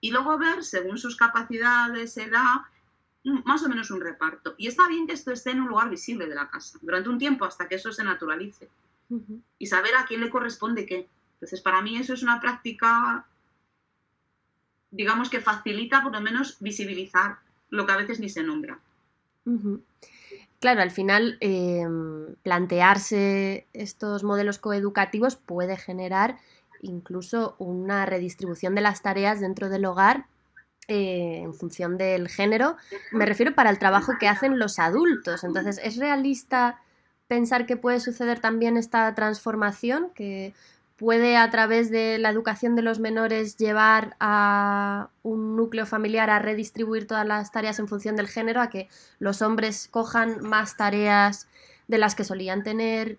Y 0.00 0.10
luego 0.10 0.36
ver, 0.36 0.62
según 0.62 0.98
sus 0.98 1.16
capacidades, 1.16 2.16
edad, 2.18 2.56
más 3.24 3.62
o 3.62 3.68
menos 3.70 3.90
un 3.90 4.02
reparto. 4.02 4.54
Y 4.58 4.66
está 4.66 4.86
bien 4.86 5.06
que 5.06 5.14
esto 5.14 5.32
esté 5.32 5.52
en 5.52 5.62
un 5.62 5.68
lugar 5.68 5.88
visible 5.88 6.26
de 6.26 6.34
la 6.34 6.50
casa, 6.50 6.78
durante 6.82 7.08
un 7.08 7.18
tiempo 7.18 7.46
hasta 7.46 7.68
que 7.68 7.76
eso 7.76 7.90
se 7.90 8.04
naturalice. 8.04 8.68
Y 9.58 9.66
saber 9.66 9.94
a 9.94 10.06
quién 10.06 10.20
le 10.20 10.30
corresponde 10.30 10.86
qué. 10.86 11.08
Entonces, 11.34 11.60
para 11.60 11.82
mí 11.82 11.96
eso 11.96 12.14
es 12.14 12.22
una 12.22 12.40
práctica, 12.40 13.26
digamos 14.90 15.28
que 15.28 15.40
facilita 15.40 16.02
por 16.02 16.12
lo 16.12 16.20
menos 16.20 16.58
visibilizar 16.60 17.38
lo 17.68 17.84
que 17.84 17.92
a 17.92 17.96
veces 17.96 18.20
ni 18.20 18.28
se 18.28 18.42
nombra. 18.42 18.78
Claro, 20.60 20.82
al 20.82 20.92
final 20.92 21.38
em, 21.40 22.36
plantearse 22.42 23.66
estos 23.72 24.22
modelos 24.22 24.58
coeducativos 24.58 25.34
puede 25.34 25.76
generar 25.76 26.38
incluso 26.82 27.56
una 27.58 28.06
redistribución 28.06 28.74
de 28.74 28.82
las 28.82 29.02
tareas 29.02 29.40
dentro 29.40 29.68
del 29.68 29.84
hogar 29.84 30.26
eh, 30.88 31.40
en 31.42 31.54
función 31.54 31.98
del 31.98 32.28
género. 32.28 32.76
Me 33.10 33.26
refiero 33.26 33.54
para 33.54 33.70
el 33.70 33.78
trabajo 33.78 34.12
que 34.20 34.28
hacen 34.28 34.58
los 34.58 34.78
adultos. 34.78 35.42
Entonces, 35.42 35.80
¿es 35.82 35.96
realista 35.96 36.80
pensar 37.32 37.64
que 37.64 37.78
puede 37.78 37.98
suceder 37.98 38.40
también 38.40 38.76
esta 38.76 39.14
transformación? 39.14 40.10
Que 40.14 40.52
puede 40.98 41.38
a 41.38 41.50
través 41.50 41.90
de 41.90 42.18
la 42.18 42.28
educación 42.28 42.76
de 42.76 42.82
los 42.82 43.00
menores 43.00 43.56
llevar 43.56 44.16
a 44.20 45.08
un 45.22 45.56
núcleo 45.56 45.86
familiar 45.86 46.28
a 46.28 46.40
redistribuir 46.40 47.06
todas 47.06 47.26
las 47.26 47.50
tareas 47.50 47.78
en 47.78 47.88
función 47.88 48.16
del 48.16 48.28
género, 48.28 48.60
a 48.60 48.68
que 48.68 48.90
los 49.18 49.40
hombres 49.40 49.88
cojan 49.90 50.42
más 50.42 50.76
tareas 50.76 51.48
de 51.88 51.96
las 51.96 52.14
que 52.14 52.24
solían 52.24 52.62
tener 52.64 53.18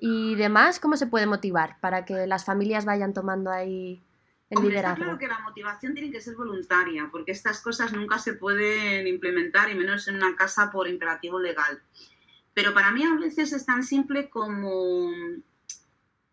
y 0.00 0.36
demás, 0.36 0.78
¿cómo 0.78 0.96
se 0.96 1.08
puede 1.08 1.26
motivar 1.26 1.80
para 1.80 2.04
que 2.04 2.28
las 2.28 2.44
familias 2.44 2.84
vayan 2.84 3.12
tomando 3.12 3.50
ahí 3.50 4.00
el 4.50 4.62
liderazgo? 4.62 5.02
Está 5.02 5.04
claro 5.04 5.18
que 5.18 5.26
la 5.26 5.40
motivación 5.40 5.94
tiene 5.94 6.12
que 6.12 6.20
ser 6.20 6.36
voluntaria, 6.36 7.08
porque 7.10 7.32
estas 7.32 7.60
cosas 7.60 7.92
nunca 7.92 8.20
se 8.20 8.34
pueden 8.34 9.08
implementar, 9.08 9.68
y 9.68 9.74
menos 9.74 10.06
en 10.06 10.14
una 10.14 10.36
casa 10.36 10.70
por 10.70 10.86
imperativo 10.86 11.40
legal. 11.40 11.82
Pero 12.58 12.74
para 12.74 12.90
mí 12.90 13.04
a 13.04 13.14
veces 13.14 13.52
es 13.52 13.64
tan 13.64 13.84
simple 13.84 14.28
como 14.28 15.12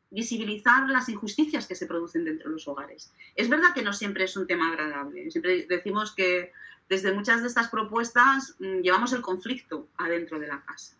visibilizar 0.09 0.89
las 0.89 1.07
injusticias 1.07 1.67
que 1.67 1.75
se 1.75 1.85
producen 1.85 2.25
dentro 2.25 2.49
de 2.49 2.53
los 2.55 2.67
hogares. 2.67 3.13
Es 3.35 3.47
verdad 3.47 3.75
que 3.75 3.83
no 3.83 3.93
siempre 3.93 4.23
es 4.23 4.35
un 4.35 4.47
tema 4.47 4.69
agradable. 4.69 5.29
Siempre 5.29 5.67
decimos 5.69 6.15
que 6.15 6.51
desde 6.89 7.13
muchas 7.13 7.43
de 7.43 7.47
estas 7.47 7.69
propuestas 7.69 8.55
mm, 8.57 8.79
llevamos 8.81 9.13
el 9.13 9.21
conflicto 9.21 9.87
adentro 9.97 10.39
de 10.39 10.47
la 10.47 10.65
casa. 10.65 10.95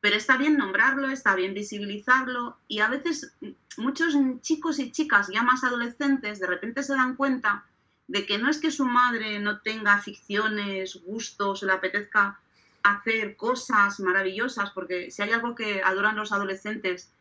Pero 0.00 0.14
está 0.14 0.36
bien 0.36 0.56
nombrarlo, 0.56 1.10
está 1.10 1.34
bien 1.34 1.52
visibilizarlo 1.52 2.56
y 2.68 2.78
a 2.78 2.86
veces 2.86 3.34
mm, 3.40 3.48
muchos 3.78 4.14
chicos 4.40 4.78
y 4.78 4.92
chicas 4.92 5.30
ya 5.34 5.42
más 5.42 5.64
adolescentes 5.64 6.38
de 6.38 6.46
repente 6.46 6.84
se 6.84 6.94
dan 6.94 7.16
cuenta 7.16 7.66
de 8.06 8.24
que 8.24 8.38
no 8.38 8.48
es 8.48 8.58
que 8.58 8.70
su 8.70 8.84
madre 8.84 9.40
no 9.40 9.62
tenga 9.62 9.94
aficiones, 9.94 11.02
gustos, 11.04 11.64
le 11.64 11.72
apetezca 11.72 12.38
hacer 12.84 13.36
cosas 13.36 13.98
maravillosas, 13.98 14.70
porque 14.70 15.10
si 15.10 15.22
hay 15.22 15.32
algo 15.32 15.54
que 15.54 15.82
adoran 15.82 16.16
los 16.16 16.32
adolescentes 16.32 17.12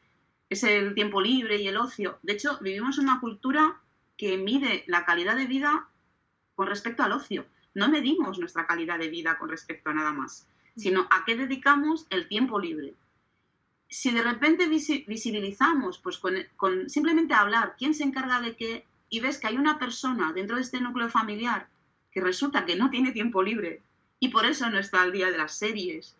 es 0.49 0.63
el 0.63 0.93
tiempo 0.93 1.21
libre 1.21 1.55
y 1.55 1.67
el 1.67 1.77
ocio. 1.77 2.19
De 2.21 2.33
hecho, 2.33 2.59
vivimos 2.61 2.97
en 2.97 3.05
una 3.05 3.19
cultura 3.19 3.81
que 4.17 4.37
mide 4.37 4.83
la 4.87 5.05
calidad 5.05 5.35
de 5.35 5.47
vida 5.47 5.87
con 6.53 6.67
respecto 6.67 7.01
al 7.01 7.13
ocio. 7.13 7.45
No 7.73 7.89
medimos 7.89 8.37
nuestra 8.37 8.67
calidad 8.67 8.99
de 8.99 9.09
vida 9.09 9.37
con 9.39 9.49
respecto 9.49 9.89
a 9.89 9.93
nada 9.93 10.11
más, 10.11 10.47
sino 10.75 11.07
a 11.09 11.23
qué 11.25 11.35
dedicamos 11.35 12.05
el 12.09 12.27
tiempo 12.27 12.59
libre. 12.59 12.95
Si 13.89 14.11
de 14.11 14.21
repente 14.21 14.67
visibilizamos, 14.67 15.97
pues 15.99 16.17
con, 16.17 16.89
simplemente 16.89 17.33
hablar 17.33 17.75
quién 17.77 17.93
se 17.93 18.03
encarga 18.03 18.41
de 18.41 18.55
qué, 18.55 18.85
y 19.09 19.21
ves 19.21 19.37
que 19.37 19.47
hay 19.47 19.57
una 19.57 19.79
persona 19.79 20.33
dentro 20.33 20.57
de 20.57 20.63
este 20.63 20.81
núcleo 20.81 21.07
familiar 21.07 21.69
que 22.11 22.21
resulta 22.21 22.65
que 22.65 22.75
no 22.75 22.89
tiene 22.89 23.11
tiempo 23.11 23.41
libre 23.41 23.81
y 24.23 24.29
por 24.29 24.45
eso 24.45 24.69
no 24.69 24.79
está 24.79 25.01
al 25.01 25.11
día 25.11 25.29
de 25.29 25.37
las 25.37 25.57
series 25.57 26.15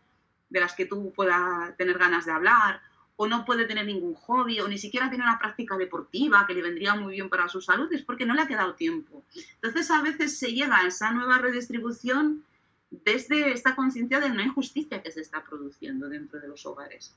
de 0.50 0.60
las 0.60 0.74
que 0.74 0.86
tú 0.86 1.14
puedas 1.16 1.74
tener 1.78 1.98
ganas 1.98 2.26
de 2.26 2.34
hablar 2.34 2.82
o 3.16 3.28
no 3.28 3.46
puede 3.46 3.64
tener 3.64 3.86
ningún 3.86 4.14
hobby, 4.16 4.60
o 4.60 4.68
ni 4.68 4.78
siquiera 4.78 5.08
tiene 5.08 5.24
una 5.24 5.40
práctica 5.40 5.78
deportiva 5.78 6.46
que 6.46 6.54
le 6.54 6.62
vendría 6.62 6.96
muy 6.96 7.14
bien 7.14 7.30
para 7.30 7.48
su 7.48 7.62
salud, 7.62 7.88
es 7.94 8.02
porque 8.02 8.26
no 8.26 8.34
le 8.34 8.42
ha 8.42 8.48
quedado 8.48 8.74
tiempo. 8.74 9.24
Entonces 9.56 9.90
a 9.90 10.02
veces 10.02 10.38
se 10.38 10.52
llega 10.52 10.80
a 10.80 10.88
esa 10.88 11.14
nueva 11.14 11.38
redistribución 11.38 12.44
desde 12.92 13.54
esta 13.54 13.74
conciencia 13.74 14.20
de 14.20 14.32
no 14.32 14.42
injusticia 14.42 15.02
que 15.02 15.12
se 15.12 15.22
está 15.22 15.42
produciendo 15.42 16.10
dentro 16.10 16.42
de 16.42 16.50
los 16.50 16.66
hogares. 16.66 17.16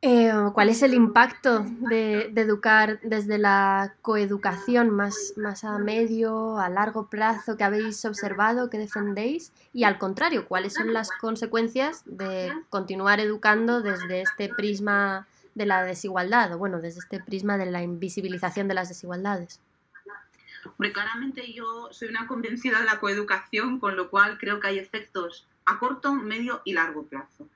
Eh, 0.00 0.32
¿Cuál 0.54 0.68
es 0.68 0.82
el 0.82 0.94
impacto 0.94 1.66
de, 1.90 2.32
educar 2.36 3.00
desde 3.02 3.36
la 3.36 3.96
coeducación 4.00 4.90
más, 4.90 5.34
a 5.64 5.78
medio, 5.78 6.58
a 6.58 6.68
largo 6.68 7.08
plazo 7.10 7.56
que 7.56 7.64
habéis 7.64 8.04
observado, 8.04 8.70
que 8.70 8.78
defendéis? 8.78 9.52
Y 9.72 9.82
al 9.82 9.98
contrario, 9.98 10.46
¿cuáles 10.46 10.74
son 10.74 10.92
las 10.92 11.10
consecuencias 11.10 12.02
de 12.06 12.52
continuar 12.70 13.18
educando 13.18 13.82
desde 13.82 14.22
este 14.22 14.48
prisma 14.48 15.26
de 15.56 15.66
la 15.66 15.82
desigualdad, 15.82 16.52
o 16.52 16.58
bueno, 16.58 16.80
desde 16.80 17.00
este 17.00 17.18
prisma 17.18 17.58
de 17.58 17.66
la 17.66 17.82
invisibilización 17.82 18.68
de 18.68 18.74
las 18.74 18.88
desigualdades? 18.88 19.60
Hombre, 20.64 20.92
claramente 20.92 21.52
yo 21.52 21.88
soy 21.90 22.08
una 22.08 22.28
convencida 22.28 22.78
de 22.78 22.84
la 22.84 23.00
coeducación, 23.00 23.80
con 23.80 23.96
lo 23.96 24.10
cual 24.10 24.38
creo 24.38 24.60
que 24.60 24.68
hay 24.68 24.78
efectos 24.78 25.48
a 25.64 25.80
corto, 25.80 26.14
medio 26.14 26.62
y 26.64 26.74
largo 26.74 27.02
plazo. 27.02 27.48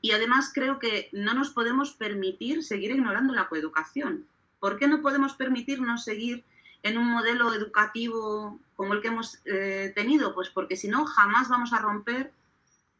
Y 0.00 0.12
además 0.12 0.52
creo 0.54 0.78
que 0.78 1.08
no 1.12 1.34
nos 1.34 1.50
podemos 1.50 1.92
permitir 1.92 2.62
seguir 2.62 2.90
ignorando 2.90 3.34
la 3.34 3.48
coeducación. 3.48 4.26
¿Por 4.60 4.78
qué 4.78 4.88
no 4.88 5.02
podemos 5.02 5.34
permitirnos 5.34 6.04
seguir 6.04 6.44
en 6.82 6.98
un 6.98 7.06
modelo 7.10 7.52
educativo 7.52 8.60
como 8.76 8.94
el 8.94 9.02
que 9.02 9.08
hemos 9.08 9.40
eh, 9.44 9.92
tenido? 9.94 10.34
Pues 10.34 10.50
porque 10.50 10.76
si 10.76 10.88
no, 10.88 11.04
jamás 11.04 11.48
vamos 11.48 11.72
a 11.72 11.78
romper 11.80 12.32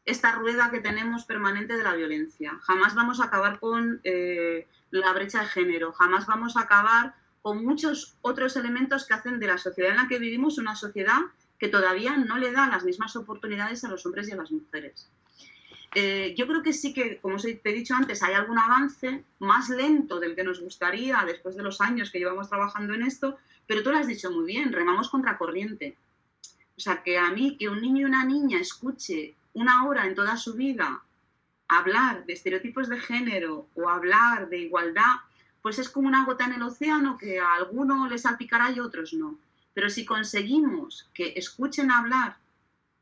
esta 0.05 0.31
rueda 0.33 0.71
que 0.71 0.79
tenemos 0.79 1.25
permanente 1.25 1.77
de 1.77 1.83
la 1.83 1.95
violencia. 1.95 2.57
Jamás 2.61 2.95
vamos 2.95 3.19
a 3.19 3.25
acabar 3.25 3.59
con 3.59 4.01
eh, 4.03 4.67
la 4.91 5.13
brecha 5.13 5.41
de 5.41 5.47
género, 5.47 5.93
jamás 5.93 6.25
vamos 6.25 6.57
a 6.57 6.61
acabar 6.61 7.15
con 7.41 7.63
muchos 7.63 8.17
otros 8.21 8.55
elementos 8.55 9.05
que 9.05 9.13
hacen 9.13 9.39
de 9.39 9.47
la 9.47 9.57
sociedad 9.57 9.91
en 9.91 9.97
la 9.97 10.07
que 10.07 10.19
vivimos 10.19 10.57
una 10.57 10.75
sociedad 10.75 11.19
que 11.57 11.67
todavía 11.67 12.17
no 12.17 12.37
le 12.37 12.51
da 12.51 12.67
las 12.67 12.83
mismas 12.83 13.15
oportunidades 13.15 13.83
a 13.83 13.89
los 13.89 14.05
hombres 14.05 14.27
y 14.29 14.31
a 14.31 14.37
las 14.37 14.51
mujeres. 14.51 15.09
Eh, 15.95 16.35
yo 16.37 16.45
creo 16.47 16.61
que 16.61 16.73
sí 16.73 16.93
que, 16.93 17.17
como 17.19 17.37
te 17.37 17.59
he 17.63 17.73
dicho 17.73 17.95
antes, 17.95 18.21
hay 18.21 18.33
algún 18.33 18.59
avance 18.59 19.23
más 19.39 19.69
lento 19.69 20.19
del 20.19 20.35
que 20.35 20.43
nos 20.43 20.59
gustaría 20.59 21.23
después 21.25 21.55
de 21.55 21.63
los 21.63 21.81
años 21.81 22.11
que 22.11 22.19
llevamos 22.19 22.49
trabajando 22.49 22.93
en 22.93 23.03
esto, 23.03 23.37
pero 23.65 23.81
tú 23.81 23.91
lo 23.91 23.97
has 23.97 24.07
dicho 24.07 24.31
muy 24.31 24.45
bien, 24.45 24.71
remamos 24.71 25.09
contra 25.09 25.37
corriente. 25.37 25.97
O 26.77 26.79
sea, 26.79 27.01
que 27.03 27.17
a 27.17 27.31
mí, 27.31 27.57
que 27.57 27.69
un 27.69 27.81
niño 27.81 28.01
y 28.01 28.05
una 28.05 28.23
niña 28.23 28.59
escuche 28.59 29.35
una 29.53 29.85
hora 29.87 30.05
en 30.05 30.15
toda 30.15 30.37
su 30.37 30.53
vida 30.53 31.01
hablar 31.67 32.25
de 32.25 32.33
estereotipos 32.33 32.89
de 32.89 32.99
género 32.99 33.67
o 33.75 33.89
hablar 33.89 34.49
de 34.49 34.59
igualdad, 34.59 35.17
pues 35.61 35.79
es 35.79 35.89
como 35.89 36.07
una 36.07 36.25
gota 36.25 36.45
en 36.45 36.53
el 36.53 36.63
océano 36.63 37.17
que 37.17 37.39
a 37.39 37.53
algunos 37.53 38.09
les 38.09 38.23
salpicará 38.23 38.71
y 38.71 38.79
a 38.79 38.83
otros 38.83 39.13
no. 39.13 39.37
Pero 39.73 39.89
si 39.89 40.05
conseguimos 40.05 41.09
que 41.13 41.33
escuchen 41.35 41.91
hablar 41.91 42.37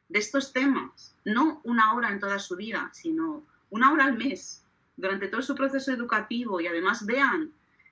de 0.10 0.20
estos 0.20 0.54
temas, 0.54 1.16
no 1.26 1.62
una 1.64 1.94
hora 1.94 2.12
en 2.12 2.20
toda 2.20 2.40
su 2.40 2.56
vida, 2.56 2.90
sino 2.94 3.44
una 3.70 3.92
hora 3.92 4.06
al 4.06 4.18
mes, 4.18 4.64
durante 4.96 5.28
todo 5.28 5.42
su 5.42 5.56
proceso 5.56 5.92
educativo 5.92 6.60
y 6.60 6.68
además 6.68 7.06
vean 7.06 7.52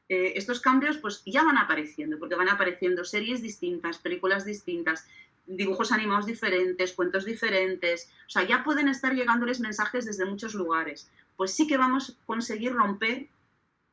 eh, 0.10 0.34
estos 0.36 0.60
cambios, 0.60 0.98
pues 0.98 1.24
ya 1.26 1.44
van 1.44 1.58
apareciendo, 1.58 2.18
porque 2.20 2.36
van 2.36 2.50
apareciendo 2.50 3.06
series 3.06 3.42
distintas, 3.42 4.00
películas 4.00 4.46
distintas, 4.46 5.08
dibujos 5.48 5.92
animados 5.92 6.26
diferentes, 6.26 6.94
cuentos 6.94 7.26
diferentes, 7.26 8.10
o 8.28 8.30
sea, 8.30 8.44
ya 8.44 8.64
pueden 8.64 8.88
estar 8.88 9.14
llegándoles 9.14 9.60
mensajes 9.60 10.06
desde 10.06 10.26
muchos 10.26 10.56
lugares. 10.56 11.10
Pues 11.38 11.54
sí 11.54 11.68
que 11.68 11.78
vamos 11.78 12.12
a 12.12 12.26
conseguir 12.26 12.74
romper 12.74 13.28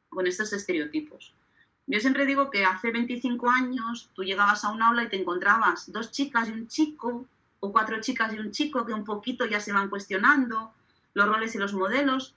con 0.08 0.26
estos 0.26 0.52
estereotipos. 0.52 1.34
Yo 1.86 2.00
siempre 2.00 2.26
digo 2.26 2.50
que 2.50 2.64
hace 2.64 2.90
25 2.90 3.50
años 3.50 4.10
tú 4.14 4.22
llegabas 4.22 4.64
a 4.64 4.70
un 4.70 4.82
aula 4.82 5.04
y 5.04 5.08
te 5.08 5.20
encontrabas 5.20 5.90
dos 5.90 6.12
chicas 6.12 6.48
y 6.48 6.52
un 6.52 6.68
chico, 6.68 7.26
o 7.64 7.70
cuatro 7.70 8.00
chicas 8.00 8.34
y 8.34 8.40
un 8.40 8.50
chico 8.50 8.84
que 8.84 8.92
un 8.92 9.04
poquito 9.04 9.46
ya 9.46 9.60
se 9.60 9.72
van 9.72 9.88
cuestionando 9.88 10.74
los 11.14 11.28
roles 11.28 11.54
y 11.54 11.58
los 11.58 11.72
modelos. 11.72 12.34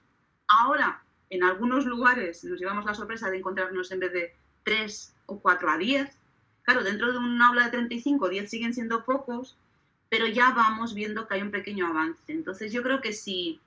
Ahora, 0.48 1.02
en 1.32 1.44
algunos 1.44 1.86
lugares 1.86 2.44
nos 2.44 2.60
llevamos 2.60 2.86
la 2.86 2.94
sorpresa 2.94 3.32
de 3.32 3.38
encontrarnos 3.38 3.92
en 3.92 4.00
vez 4.02 4.14
de 4.14 4.36
tres 4.64 5.16
o 5.26 5.40
cuatro 5.40 5.72
a 5.72 5.80
diez. 5.80 6.16
Claro, 6.62 6.84
dentro 6.84 7.12
de 7.12 7.18
un 7.18 7.42
aula 7.42 7.66
de 7.66 7.72
35, 7.72 8.30
10 8.30 8.50
siguen 8.50 8.74
siendo 8.76 9.04
pocos, 9.04 9.58
pero 10.10 10.28
ya 10.28 10.52
vamos 10.52 10.94
viendo 10.94 11.28
que 11.28 11.34
hay 11.34 11.42
un 11.42 11.52
pequeño 11.52 11.88
avance. 11.88 12.32
Entonces 12.32 12.72
yo 12.72 12.84
creo 12.84 13.02
que 13.02 13.12
si 13.12 13.60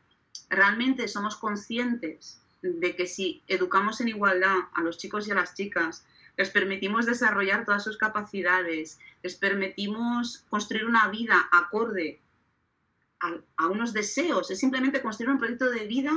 realmente 0.48 1.08
somos 1.08 1.36
conscientes 1.36 2.40
de 2.62 2.94
que 2.94 3.08
si 3.08 3.42
educamos 3.48 4.00
en 4.00 4.08
igualdad 4.08 4.58
a 4.74 4.82
los 4.82 4.96
chicos 4.96 5.26
y 5.26 5.32
a 5.32 5.34
las 5.34 5.54
chicas, 5.54 6.04
les 6.38 6.50
permitimos 6.50 7.04
desarrollar 7.04 7.64
todas 7.64 7.82
sus 7.82 7.98
capacidades, 7.98 9.00
les 9.24 9.34
permitimos 9.34 10.44
construir 10.48 10.86
una 10.86 11.08
vida 11.08 11.48
acorde 11.52 12.20
a, 13.20 13.66
unos 13.66 13.92
deseos, 13.92 14.48
es 14.52 14.60
simplemente 14.60 15.02
construir 15.02 15.30
un 15.30 15.38
proyecto 15.38 15.68
de 15.68 15.86
vida 15.86 16.12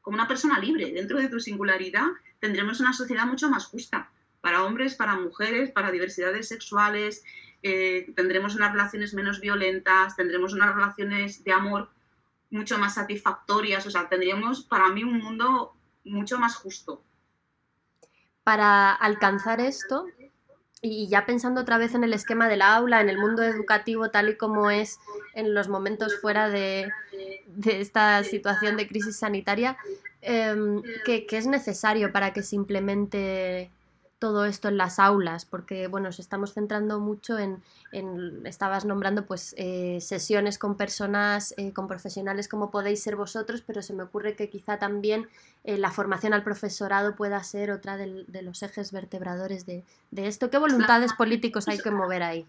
como 0.00 0.14
una 0.14 0.26
persona 0.26 0.58
libre. 0.58 0.90
Dentro 0.92 1.20
de 1.20 1.28
tu 1.28 1.38
singularidad 1.40 2.06
tendremos 2.40 2.80
una 2.80 2.94
sociedad 2.94 3.26
mucho 3.26 3.50
más 3.50 3.66
justa 3.66 4.10
para 4.40 4.64
hombres, 4.64 4.94
para 4.94 5.16
mujeres, 5.16 5.70
para 5.70 5.90
diversidades 5.90 6.48
sexuales, 6.48 7.22
eh, 7.62 8.10
tendremos 8.16 8.56
unas 8.56 8.72
relaciones 8.72 9.12
menos 9.12 9.40
violentas, 9.40 10.16
tendremos 10.16 10.54
unas 10.54 10.74
relaciones 10.74 11.44
de 11.44 11.52
amor 11.52 11.90
mucho 12.50 12.78
más 12.78 12.94
satisfactorias, 12.94 13.84
o 13.86 13.90
sea, 13.90 14.08
tendríamos 14.08 14.62
para 14.62 14.88
mí 14.88 15.04
un 15.04 15.18
mundo 15.18 15.74
mucho 16.04 16.38
más 16.38 16.56
justo. 16.56 17.02
Para 18.46 18.92
alcanzar 18.92 19.58
esto, 19.58 20.06
y 20.80 21.08
ya 21.08 21.26
pensando 21.26 21.62
otra 21.62 21.78
vez 21.78 21.96
en 21.96 22.04
el 22.04 22.14
esquema 22.14 22.48
del 22.48 22.62
aula, 22.62 23.00
en 23.00 23.08
el 23.08 23.18
mundo 23.18 23.42
educativo 23.42 24.10
tal 24.10 24.28
y 24.28 24.36
como 24.36 24.70
es 24.70 25.00
en 25.34 25.52
los 25.52 25.68
momentos 25.68 26.20
fuera 26.20 26.48
de, 26.48 26.88
esta 27.64 28.22
situación 28.22 28.76
de 28.76 28.86
crisis 28.86 29.16
sanitaria, 29.16 29.76
em, 30.22 30.80
¿qué, 31.04 31.26
es 31.28 31.48
necesario 31.48 32.12
para 32.12 32.32
que 32.32 32.44
se 32.44 32.54
implemente 32.54 33.72
todo 34.18 34.46
esto 34.46 34.68
en 34.68 34.78
las 34.78 34.98
aulas, 34.98 35.44
porque 35.44 35.88
bueno, 35.88 36.08
nos 36.08 36.18
estamos 36.20 36.54
centrando 36.54 37.00
mucho 37.00 37.38
en, 37.38 37.62
estabas 38.46 38.84
nombrando 38.84 39.26
pues 39.26 39.54
eh, 39.58 39.98
sesiones 40.00 40.58
con 40.58 40.76
personas, 40.76 41.54
eh, 41.58 41.72
con 41.72 41.86
profesionales 41.86 42.48
como 42.48 42.70
podéis 42.70 43.02
ser 43.02 43.16
vosotros, 43.16 43.62
pero 43.66 43.82
se 43.82 43.92
me 43.92 44.02
ocurre 44.02 44.34
que 44.34 44.48
quizá 44.48 44.78
también 44.78 45.28
eh, 45.64 45.76
la 45.76 45.90
formación 45.90 46.32
al 46.32 46.42
profesorado 46.42 47.14
pueda 47.14 47.42
ser 47.44 47.70
otra 47.70 47.96
de, 47.96 48.24
los 48.42 48.62
ejes 48.62 48.90
vertebradores 48.92 49.66
de, 49.66 49.84
esto. 50.12 50.50
¿Qué 50.50 50.58
voluntades 50.58 51.12
políticos 51.12 51.68
hay 51.68 51.78
que 51.78 51.90
mover 51.90 52.22
ahí? 52.22 52.46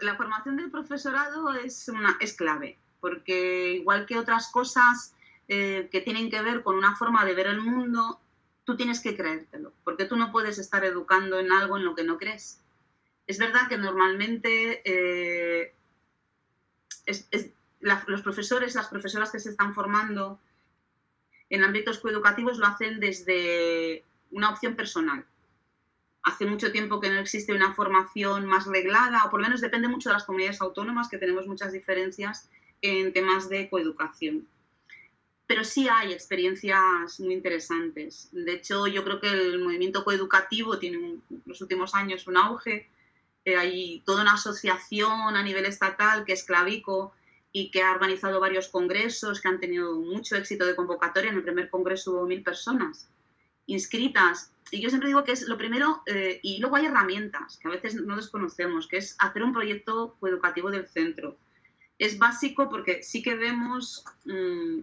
La 0.00 0.16
formación 0.16 0.56
del 0.56 0.70
profesorado 0.70 1.54
es, 1.54 1.88
una, 1.88 2.16
es 2.20 2.34
clave, 2.34 2.78
porque 3.00 3.74
igual 3.74 4.04
que 4.04 4.18
otras 4.18 4.50
cosas 4.50 5.14
que 5.46 6.02
tienen 6.04 6.30
que 6.30 6.40
ver 6.40 6.62
con 6.62 6.74
una 6.76 6.96
forma 6.96 7.22
de 7.26 7.34
ver 7.34 7.48
el 7.48 7.60
mundo, 7.60 8.18
tú 8.64 8.76
tienes 8.76 9.00
que 9.00 9.16
creértelo, 9.16 9.72
porque 9.84 10.06
tú 10.06 10.16
no 10.16 10.32
puedes 10.32 10.58
estar 10.58 10.84
educando 10.84 11.38
en 11.38 11.52
algo 11.52 11.76
en 11.76 11.84
lo 11.84 11.94
que 11.94 12.04
no 12.04 12.18
crees. 12.18 12.60
Es 13.26 13.38
verdad 13.38 13.68
que 13.68 13.78
normalmente 13.78 14.82
eh, 14.84 15.74
los 18.06 18.22
profesores, 18.22 18.74
las 18.74 18.88
profesoras 18.88 19.30
que 19.30 19.40
se 19.40 19.50
están 19.50 19.74
formando 19.74 20.40
en 21.50 21.62
ámbitos 21.62 21.98
coeducativos 21.98 22.58
lo 22.58 22.66
hacen 22.66 23.00
desde 23.00 24.04
una 24.30 24.50
opción 24.50 24.74
personal. 24.74 25.24
Hace 26.22 26.46
mucho 26.46 26.72
tiempo 26.72 27.00
que 27.00 27.10
no 27.10 27.20
existe 27.20 27.52
una 27.52 27.74
formación 27.74 28.46
más 28.46 28.66
reglada, 28.66 29.24
o 29.24 29.30
por 29.30 29.40
lo 29.40 29.46
menos 29.46 29.60
depende 29.60 29.88
mucho 29.88 30.08
de 30.08 30.14
las 30.14 30.24
comunidades 30.24 30.62
autónomas, 30.62 31.08
que 31.10 31.18
tenemos 31.18 31.46
muchas 31.46 31.72
diferencias 31.72 32.48
en 32.80 33.12
temas 33.12 33.50
de 33.50 33.68
coeducación 33.68 34.48
pero 35.46 35.64
sí 35.64 35.88
hay 35.88 36.12
experiencias 36.12 37.20
muy 37.20 37.34
interesantes. 37.34 38.28
De 38.32 38.54
hecho, 38.54 38.86
yo 38.86 39.04
creo 39.04 39.20
que 39.20 39.28
el 39.28 39.62
movimiento 39.62 40.04
coeducativo 40.04 40.78
tiene 40.78 40.96
en 40.98 41.22
los 41.44 41.60
últimos 41.60 41.94
años 41.94 42.26
un 42.26 42.36
auge. 42.36 42.88
Eh, 43.44 43.56
hay 43.56 44.02
toda 44.06 44.22
una 44.22 44.34
asociación 44.34 45.36
a 45.36 45.42
nivel 45.42 45.66
estatal 45.66 46.24
que 46.24 46.32
es 46.32 46.44
Clavico 46.44 47.12
y 47.52 47.70
que 47.70 47.82
ha 47.82 47.92
organizado 47.92 48.40
varios 48.40 48.68
congresos 48.68 49.40
que 49.40 49.48
han 49.48 49.60
tenido 49.60 49.96
mucho 50.00 50.34
éxito 50.36 50.64
de 50.64 50.74
convocatoria. 50.74 51.30
En 51.30 51.36
el 51.36 51.42
primer 51.42 51.68
congreso 51.68 52.12
hubo 52.12 52.26
mil 52.26 52.42
personas 52.42 53.08
inscritas. 53.66 54.50
Y 54.70 54.80
yo 54.80 54.88
siempre 54.88 55.08
digo 55.08 55.24
que 55.24 55.32
es 55.32 55.46
lo 55.46 55.58
primero, 55.58 56.02
eh, 56.06 56.40
y 56.42 56.58
luego 56.58 56.76
hay 56.76 56.86
herramientas 56.86 57.58
que 57.58 57.68
a 57.68 57.70
veces 57.70 57.94
no 57.94 58.16
desconocemos, 58.16 58.88
que 58.88 58.96
es 58.96 59.14
hacer 59.18 59.42
un 59.42 59.52
proyecto 59.52 60.16
coeducativo 60.20 60.70
del 60.70 60.88
centro. 60.88 61.36
Es 61.98 62.18
básico 62.18 62.68
porque 62.68 63.02
sí 63.02 63.22
que 63.22 63.36
vemos 63.36 64.04
mm, 64.24 64.80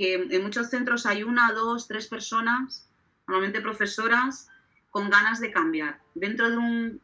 que 0.00 0.14
en 0.14 0.42
muchos 0.42 0.70
centros 0.70 1.04
hay 1.04 1.24
una, 1.24 1.52
dos, 1.52 1.86
tres 1.86 2.06
personas, 2.06 2.88
normalmente 3.26 3.60
profesoras, 3.60 4.48
con 4.88 5.10
ganas 5.10 5.40
de 5.40 5.52
cambiar. 5.52 6.00
Dentro 6.14 6.48
de 6.48 6.56
un 6.56 7.02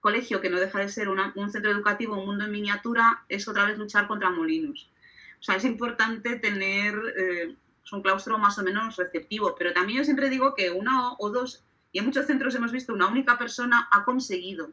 colegio 0.00 0.40
que 0.40 0.50
no 0.50 0.58
deja 0.58 0.80
de 0.80 0.88
ser 0.88 1.08
un 1.08 1.50
centro 1.52 1.70
educativo, 1.70 2.18
un 2.18 2.26
mundo 2.26 2.44
en 2.44 2.50
miniatura, 2.50 3.22
es 3.28 3.46
otra 3.46 3.66
vez 3.66 3.78
luchar 3.78 4.08
contra 4.08 4.30
molinos. 4.30 4.90
O 5.38 5.44
sea, 5.44 5.54
es 5.54 5.64
importante 5.64 6.34
tener 6.34 7.00
eh, 7.16 7.54
un 7.92 8.02
claustro 8.02 8.36
más 8.36 8.58
o 8.58 8.64
menos 8.64 8.96
receptivo, 8.96 9.54
pero 9.56 9.72
también 9.72 9.98
yo 9.98 10.04
siempre 10.04 10.28
digo 10.28 10.56
que 10.56 10.72
una 10.72 11.12
o, 11.12 11.30
dos, 11.30 11.62
y 11.92 12.00
en 12.00 12.06
muchos 12.06 12.26
centros 12.26 12.56
hemos 12.56 12.72
visto 12.72 12.92
una 12.92 13.06
única 13.06 13.38
persona 13.38 13.88
ha 13.92 14.04
conseguido 14.04 14.72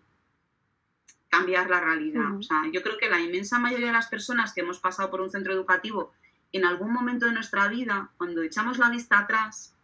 cambiar 1.30 1.70
la 1.70 1.80
realidad. 1.80 2.36
O 2.36 2.42
sea, 2.42 2.64
yo 2.74 2.82
creo 2.82 2.98
que 2.98 3.08
la 3.08 3.20
inmensa 3.20 3.60
mayoría 3.60 3.86
de 3.86 3.94
las 3.94 4.08
personas 4.08 4.52
que 4.52 4.62
hemos 4.62 4.80
pasado 4.80 5.12
por 5.12 5.22
un 5.22 5.30
centro 5.30 5.54
educativo 5.54 6.12
en 6.52 6.66
algún 6.66 6.92
momento 6.92 7.26
de 7.26 7.34
nuestra 7.34 7.68
vida, 7.68 8.12
cuando 8.18 8.42
echamos 8.42 8.78
la 8.78 8.90
vista 8.90 9.20
atrás, 9.20 9.76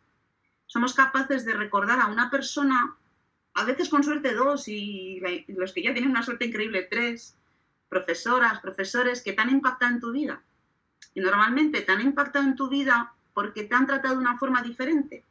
somos 0.65 0.93
capaces 0.93 1.45
de 1.45 1.53
recordar 1.53 1.99
a 1.99 2.07
una 2.07 2.29
persona, 2.29 2.95
a 3.53 3.63
veces 3.63 3.89
con 3.89 4.03
suerte 4.03 4.33
dos 4.33 4.67
y 4.67 5.21
los 5.47 5.73
que 5.73 5.83
ya 5.83 5.93
tienen 5.93 6.11
una 6.11 6.23
suerte 6.23 6.45
increíble 6.45 6.87
tres, 6.89 7.37
profesoras, 7.89 8.59
profesores 8.59 9.23
que 9.23 9.33
te 9.33 9.41
han 9.41 9.49
impactado 9.49 9.93
en 9.93 10.01
tu 10.01 10.11
vida. 10.11 10.41
Y 11.13 11.21
normalmente 11.21 11.81
te 11.81 11.91
han 11.91 12.01
impactado 12.01 12.45
en 12.45 12.55
tu 12.55 12.69
vida 12.69 13.13
porque 13.33 13.63
te 13.63 13.75
han 13.75 13.87
tratado 13.87 14.15
de 14.15 14.21
una 14.21 14.37
forma 14.37 14.61
diferente 14.61 15.23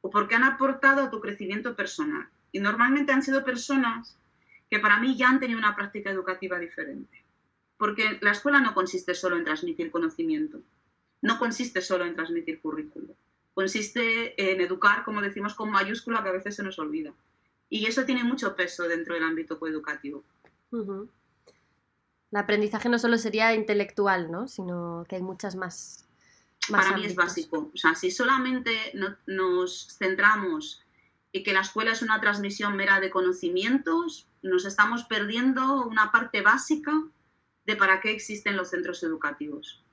o 0.00 0.10
porque 0.10 0.36
han 0.36 0.44
aportado 0.44 1.02
a 1.02 1.10
tu 1.10 1.20
crecimiento 1.20 1.74
personal. 1.74 2.28
Y 2.52 2.60
normalmente 2.60 3.12
han 3.12 3.22
sido 3.22 3.44
personas 3.44 4.16
que 4.70 4.78
para 4.78 5.00
mí 5.00 5.16
ya 5.16 5.28
han 5.28 5.40
tenido 5.40 5.58
una 5.58 5.74
práctica 5.74 6.10
educativa 6.10 6.58
diferente. 6.58 7.24
Porque 7.78 8.18
la 8.20 8.32
escuela 8.32 8.60
no 8.60 8.74
consiste 8.74 9.14
solo 9.14 9.36
en 9.36 9.44
transmitir 9.44 9.90
conocimiento, 9.90 10.60
no 11.22 11.38
consiste 11.38 11.80
solo 11.80 12.04
en 12.04 12.14
transmitir 12.14 12.60
currículo, 12.60 13.14
consiste 13.54 14.52
en 14.52 14.60
educar, 14.60 15.04
como 15.04 15.22
decimos 15.22 15.54
con 15.54 15.70
mayúscula, 15.70 16.22
que 16.22 16.28
a 16.28 16.32
veces 16.32 16.56
se 16.56 16.62
nos 16.62 16.78
olvida. 16.78 17.12
Y 17.70 17.86
eso 17.86 18.04
tiene 18.04 18.24
mucho 18.24 18.56
peso 18.56 18.88
dentro 18.88 19.14
del 19.14 19.22
ámbito 19.22 19.58
coeducativo. 19.58 20.24
El 22.30 22.36
aprendizaje 22.36 22.88
no 22.88 22.98
solo 22.98 23.16
sería 23.16 23.54
intelectual, 23.54 24.30
¿no? 24.30 24.48
sino 24.48 25.06
que 25.08 25.16
hay 25.16 25.22
muchas 25.22 25.54
más. 25.56 26.04
Para 26.70 26.96
mí 26.96 27.04
es 27.04 27.14
básico. 27.14 27.70
O 27.72 27.76
sea, 27.76 27.94
si 27.94 28.10
solamente 28.10 28.92
nos 29.26 29.96
centramos 29.98 30.82
y 31.32 31.42
que 31.42 31.52
la 31.52 31.60
escuela 31.60 31.92
es 31.92 32.02
una 32.02 32.20
transmisión 32.20 32.76
mera 32.76 33.00
de 33.00 33.10
conocimientos, 33.10 34.26
nos 34.42 34.64
estamos 34.66 35.04
perdiendo 35.04 35.86
una 35.86 36.10
parte 36.10 36.42
básica 36.42 36.92
de 37.68 37.76
para 37.76 38.00
qué 38.00 38.10
existen 38.10 38.56
los 38.56 38.70
centros 38.70 39.02
educativos. 39.02 39.84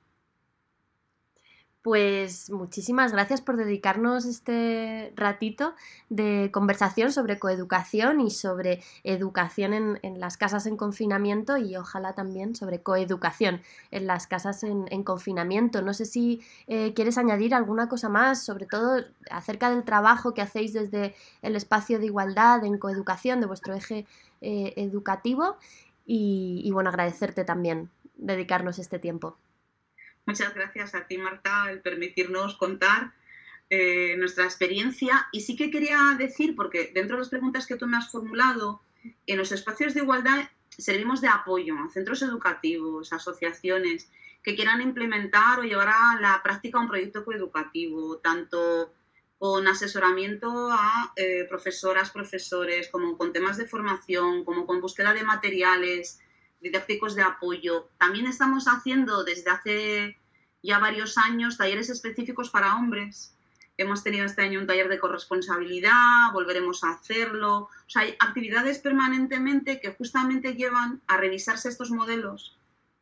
Pues 1.81 2.49
muchísimas 2.49 3.11
gracias 3.11 3.41
por 3.41 3.57
dedicarnos 3.57 4.25
este 4.25 5.13
ratito 5.15 5.75
de 6.09 6.49
conversación 6.51 7.11
sobre 7.11 7.37
coeducación 7.37 8.21
y 8.21 8.31
sobre 8.31 8.81
educación 9.03 9.99
en, 10.01 10.19
las 10.19 10.35
casas 10.35 10.65
en 10.65 10.77
confinamiento 10.77 11.57
y 11.57 11.75
ojalá 11.75 12.13
también 12.13 12.55
sobre 12.55 12.81
coeducación 12.81 13.61
en 13.91 14.07
las 14.07 14.25
casas 14.25 14.63
en, 14.63 15.03
confinamiento. 15.03 15.83
No 15.83 15.93
sé 15.93 16.05
si 16.05 16.41
eh, 16.65 16.93
quieres 16.95 17.19
añadir 17.19 17.53
alguna 17.53 17.87
cosa 17.87 18.09
más, 18.09 18.43
sobre 18.43 18.65
todo 18.65 19.03
acerca 19.29 19.69
del 19.69 19.83
trabajo 19.83 20.33
que 20.33 20.41
hacéis 20.41 20.73
desde 20.73 21.13
el 21.43 21.55
espacio 21.55 21.99
de 21.99 22.07
igualdad 22.07 22.65
en 22.65 22.79
coeducación 22.79 23.41
de 23.41 23.45
vuestro 23.45 23.75
eje 23.75 24.07
eh, 24.41 24.73
educativo 24.77 25.57
y, 26.05 26.69
bueno, 26.71 26.89
agradecerte 26.89 27.43
también 27.43 27.89
dedicarnos 28.15 28.79
este 28.79 28.99
tiempo. 28.99 29.37
Muchas 30.25 30.53
gracias 30.53 30.95
a 30.95 31.07
ti, 31.07 31.17
Marta, 31.17 31.69
el 31.69 31.81
permitirnos 31.81 32.55
contar 32.55 33.13
eh, 33.69 34.15
nuestra 34.17 34.45
experiencia. 34.45 35.27
Y 35.31 35.41
sí 35.41 35.55
que 35.55 35.71
quería 35.71 36.15
decir, 36.17 36.55
porque 36.55 36.91
dentro 36.93 37.15
de 37.15 37.21
las 37.21 37.29
preguntas 37.29 37.65
que 37.65 37.75
tú 37.75 37.87
me 37.87 37.97
has 37.97 38.11
formulado, 38.11 38.81
en 39.27 39.37
los 39.37 39.51
espacios 39.51 39.93
de 39.93 40.01
igualdad 40.01 40.49
servimos 40.69 41.21
de 41.21 41.27
apoyo 41.27 41.75
a 41.77 41.89
centros 41.89 42.21
educativos, 42.21 43.13
asociaciones 43.13 44.09
que 44.43 44.55
quieran 44.55 44.81
implementar 44.81 45.59
o 45.59 45.63
llevar 45.63 45.89
a 45.89 46.19
la 46.19 46.41
práctica 46.43 46.79
un 46.79 46.87
proyecto 46.87 47.25
coeducativo, 47.25 48.17
tanto 48.17 48.93
con 49.37 49.67
asesoramiento 49.67 50.69
a 50.71 51.13
eh, 51.15 51.45
profesoras, 51.49 52.11
profesores, 52.11 52.89
como 52.89 53.17
con 53.17 53.33
temas 53.33 53.57
de 53.57 53.67
formación, 53.67 54.45
como 54.45 54.65
con 54.65 54.81
búsqueda 54.81 55.13
de 55.13 55.23
materiales, 55.23 56.19
didácticos 56.61 57.15
de 57.15 57.23
apoyo. 57.23 57.89
También 57.97 58.27
estamos 58.27 58.65
haciendo 58.65 59.23
desde 59.23 59.51
hace 59.51 60.17
ya 60.63 60.79
varios 60.79 61.17
años 61.17 61.57
talleres 61.57 61.89
específicos 61.89 62.49
para 62.49 62.75
hombres. 62.75 63.35
Hemos 63.77 64.03
tenido 64.03 64.25
este 64.25 64.41
año 64.41 64.59
un 64.59 64.67
taller 64.67 64.87
de 64.87 64.99
corresponsabilidad, 64.99 66.31
volveremos 66.33 66.83
a 66.83 66.91
hacerlo. 66.91 67.57
O 67.57 67.69
sea, 67.87 68.03
hay 68.03 68.15
actividades 68.19 68.79
permanentemente 68.79 69.81
que 69.81 69.93
justamente 69.93 70.55
llevan 70.55 71.01
a 71.07 71.17
revisarse 71.17 71.67
estos 71.67 71.91
modelos 71.91 72.57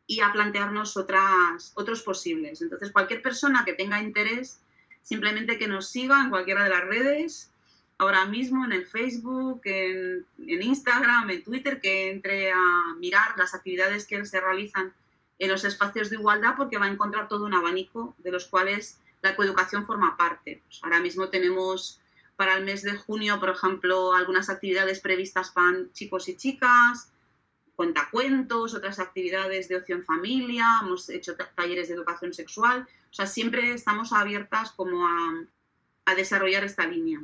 y 0.07 0.21
a 0.21 0.33
plantearnos 0.33 0.97
otras, 0.97 1.71
otros 1.75 2.01
posibles. 2.01 2.61
Entonces, 2.61 2.91
cualquier 2.91 3.21
persona 3.21 3.63
que 3.65 3.73
tenga 3.73 4.01
interés, 4.01 4.59
simplemente 5.03 5.59
que 5.59 5.67
nos 5.67 5.89
siga 5.89 6.21
en 6.21 6.29
cualquiera 6.29 6.63
de 6.63 6.69
las 6.69 6.85
redes 6.85 7.51
ahora 7.97 8.25
mismo 8.25 8.65
en 8.65 8.71
el 8.71 8.85
Facebook, 8.85 9.61
en, 9.65 10.25
Instagram, 10.37 11.29
en 11.29 11.43
Twitter, 11.43 11.79
que 11.79 12.09
entre 12.09 12.51
a 12.51 12.95
mirar 12.97 13.37
las 13.37 13.53
actividades 13.53 14.05
que 14.05 14.25
se 14.25 14.41
realizan 14.41 14.93
en 15.39 15.49
los 15.49 15.63
espacios 15.63 16.09
de 16.09 16.17
igualdad 16.17 16.55
porque 16.57 16.77
va 16.77 16.85
a 16.85 16.91
encontrar 16.91 17.27
todo 17.27 17.45
un 17.45 17.53
abanico 17.53 18.15
de 18.17 18.31
los 18.31 18.45
cuales 18.45 18.99
la 19.21 19.35
coeducación 19.35 19.85
forma 19.85 20.17
parte. 20.17 20.61
Pues 20.65 20.79
ahora 20.83 20.99
mismo 20.99 21.29
tenemos 21.29 21.99
para 22.35 22.57
el 22.57 22.65
mes 22.65 22.81
de 22.81 22.93
junio, 22.93 23.39
por 23.39 23.49
ejemplo, 23.49 24.13
algunas 24.13 24.49
actividades 24.49 24.99
previstas 24.99 25.51
para 25.51 25.77
chicos 25.93 26.27
y 26.29 26.35
chicas, 26.35 27.12
cuentacuentos, 27.83 28.73
otras 28.73 28.99
actividades 28.99 29.67
de 29.67 29.75
ocio 29.75 29.97
en 29.97 30.05
familia, 30.05 30.65
hemos 30.81 31.09
hecho 31.09 31.35
talleres 31.35 31.89
de 31.89 31.95
educación 31.95 32.33
sexual. 32.33 32.87
O 33.11 33.13
sea, 33.13 33.27
siempre 33.27 33.73
estamos 33.73 34.13
abiertas 34.13 34.71
como 34.71 35.05
a, 35.05 36.13
desarrollar 36.15 36.63
esta 36.63 36.85
línea. 36.85 37.19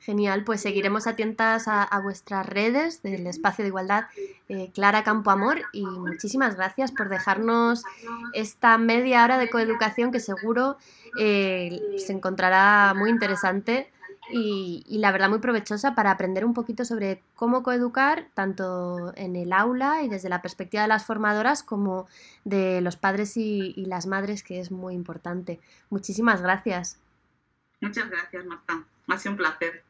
Genial, 0.00 0.44
pues 0.44 0.60
seguiremos 0.62 1.06
atentas 1.06 1.64
a, 1.66 2.00
vuestras 2.02 2.46
redes 2.46 3.02
del 3.02 3.26
espacio 3.26 3.62
de 3.62 3.68
igualdad 3.68 4.04
eh, 4.48 4.70
Clara 4.74 5.04
Campo 5.04 5.30
Amor 5.30 5.62
y 5.72 5.84
muchísimas 5.84 6.56
gracias 6.56 6.92
por 6.92 7.08
dejarnos 7.08 7.84
esta 8.32 8.78
media 8.78 9.22
hora 9.22 9.38
de 9.38 9.48
coeducación 9.48 10.12
que 10.12 10.20
seguro 10.20 10.76
eh, 11.18 11.78
se 11.98 12.12
encontrará 12.12 12.94
muy 12.96 13.10
interesante 13.10 13.92
y, 14.30 14.84
y, 14.86 14.98
la 14.98 15.12
verdad 15.12 15.28
muy 15.28 15.38
provechosa 15.38 15.94
para 15.94 16.10
aprender 16.10 16.44
un 16.44 16.54
poquito 16.54 16.84
sobre 16.84 17.22
cómo 17.34 17.62
coeducar 17.62 18.28
tanto 18.34 19.12
en 19.16 19.36
el 19.36 19.52
aula 19.52 20.02
y 20.02 20.08
desde 20.08 20.28
la 20.28 20.42
perspectiva 20.42 20.82
de 20.82 20.88
las 20.88 21.04
formadoras 21.04 21.62
como 21.62 22.06
de 22.44 22.80
los 22.80 22.96
padres 22.96 23.36
y, 23.36 23.74
y 23.76 23.86
las 23.86 24.06
madres 24.06 24.42
que 24.42 24.60
es 24.60 24.70
muy 24.70 24.94
importante. 24.94 25.60
Muchísimas 25.90 26.42
gracias. 26.42 26.98
Muchas 27.80 28.08
gracias, 28.08 28.44
Marta. 28.46 28.84
Ha 29.08 29.18
sido 29.18 29.32
un 29.32 29.38
placer. 29.38 29.84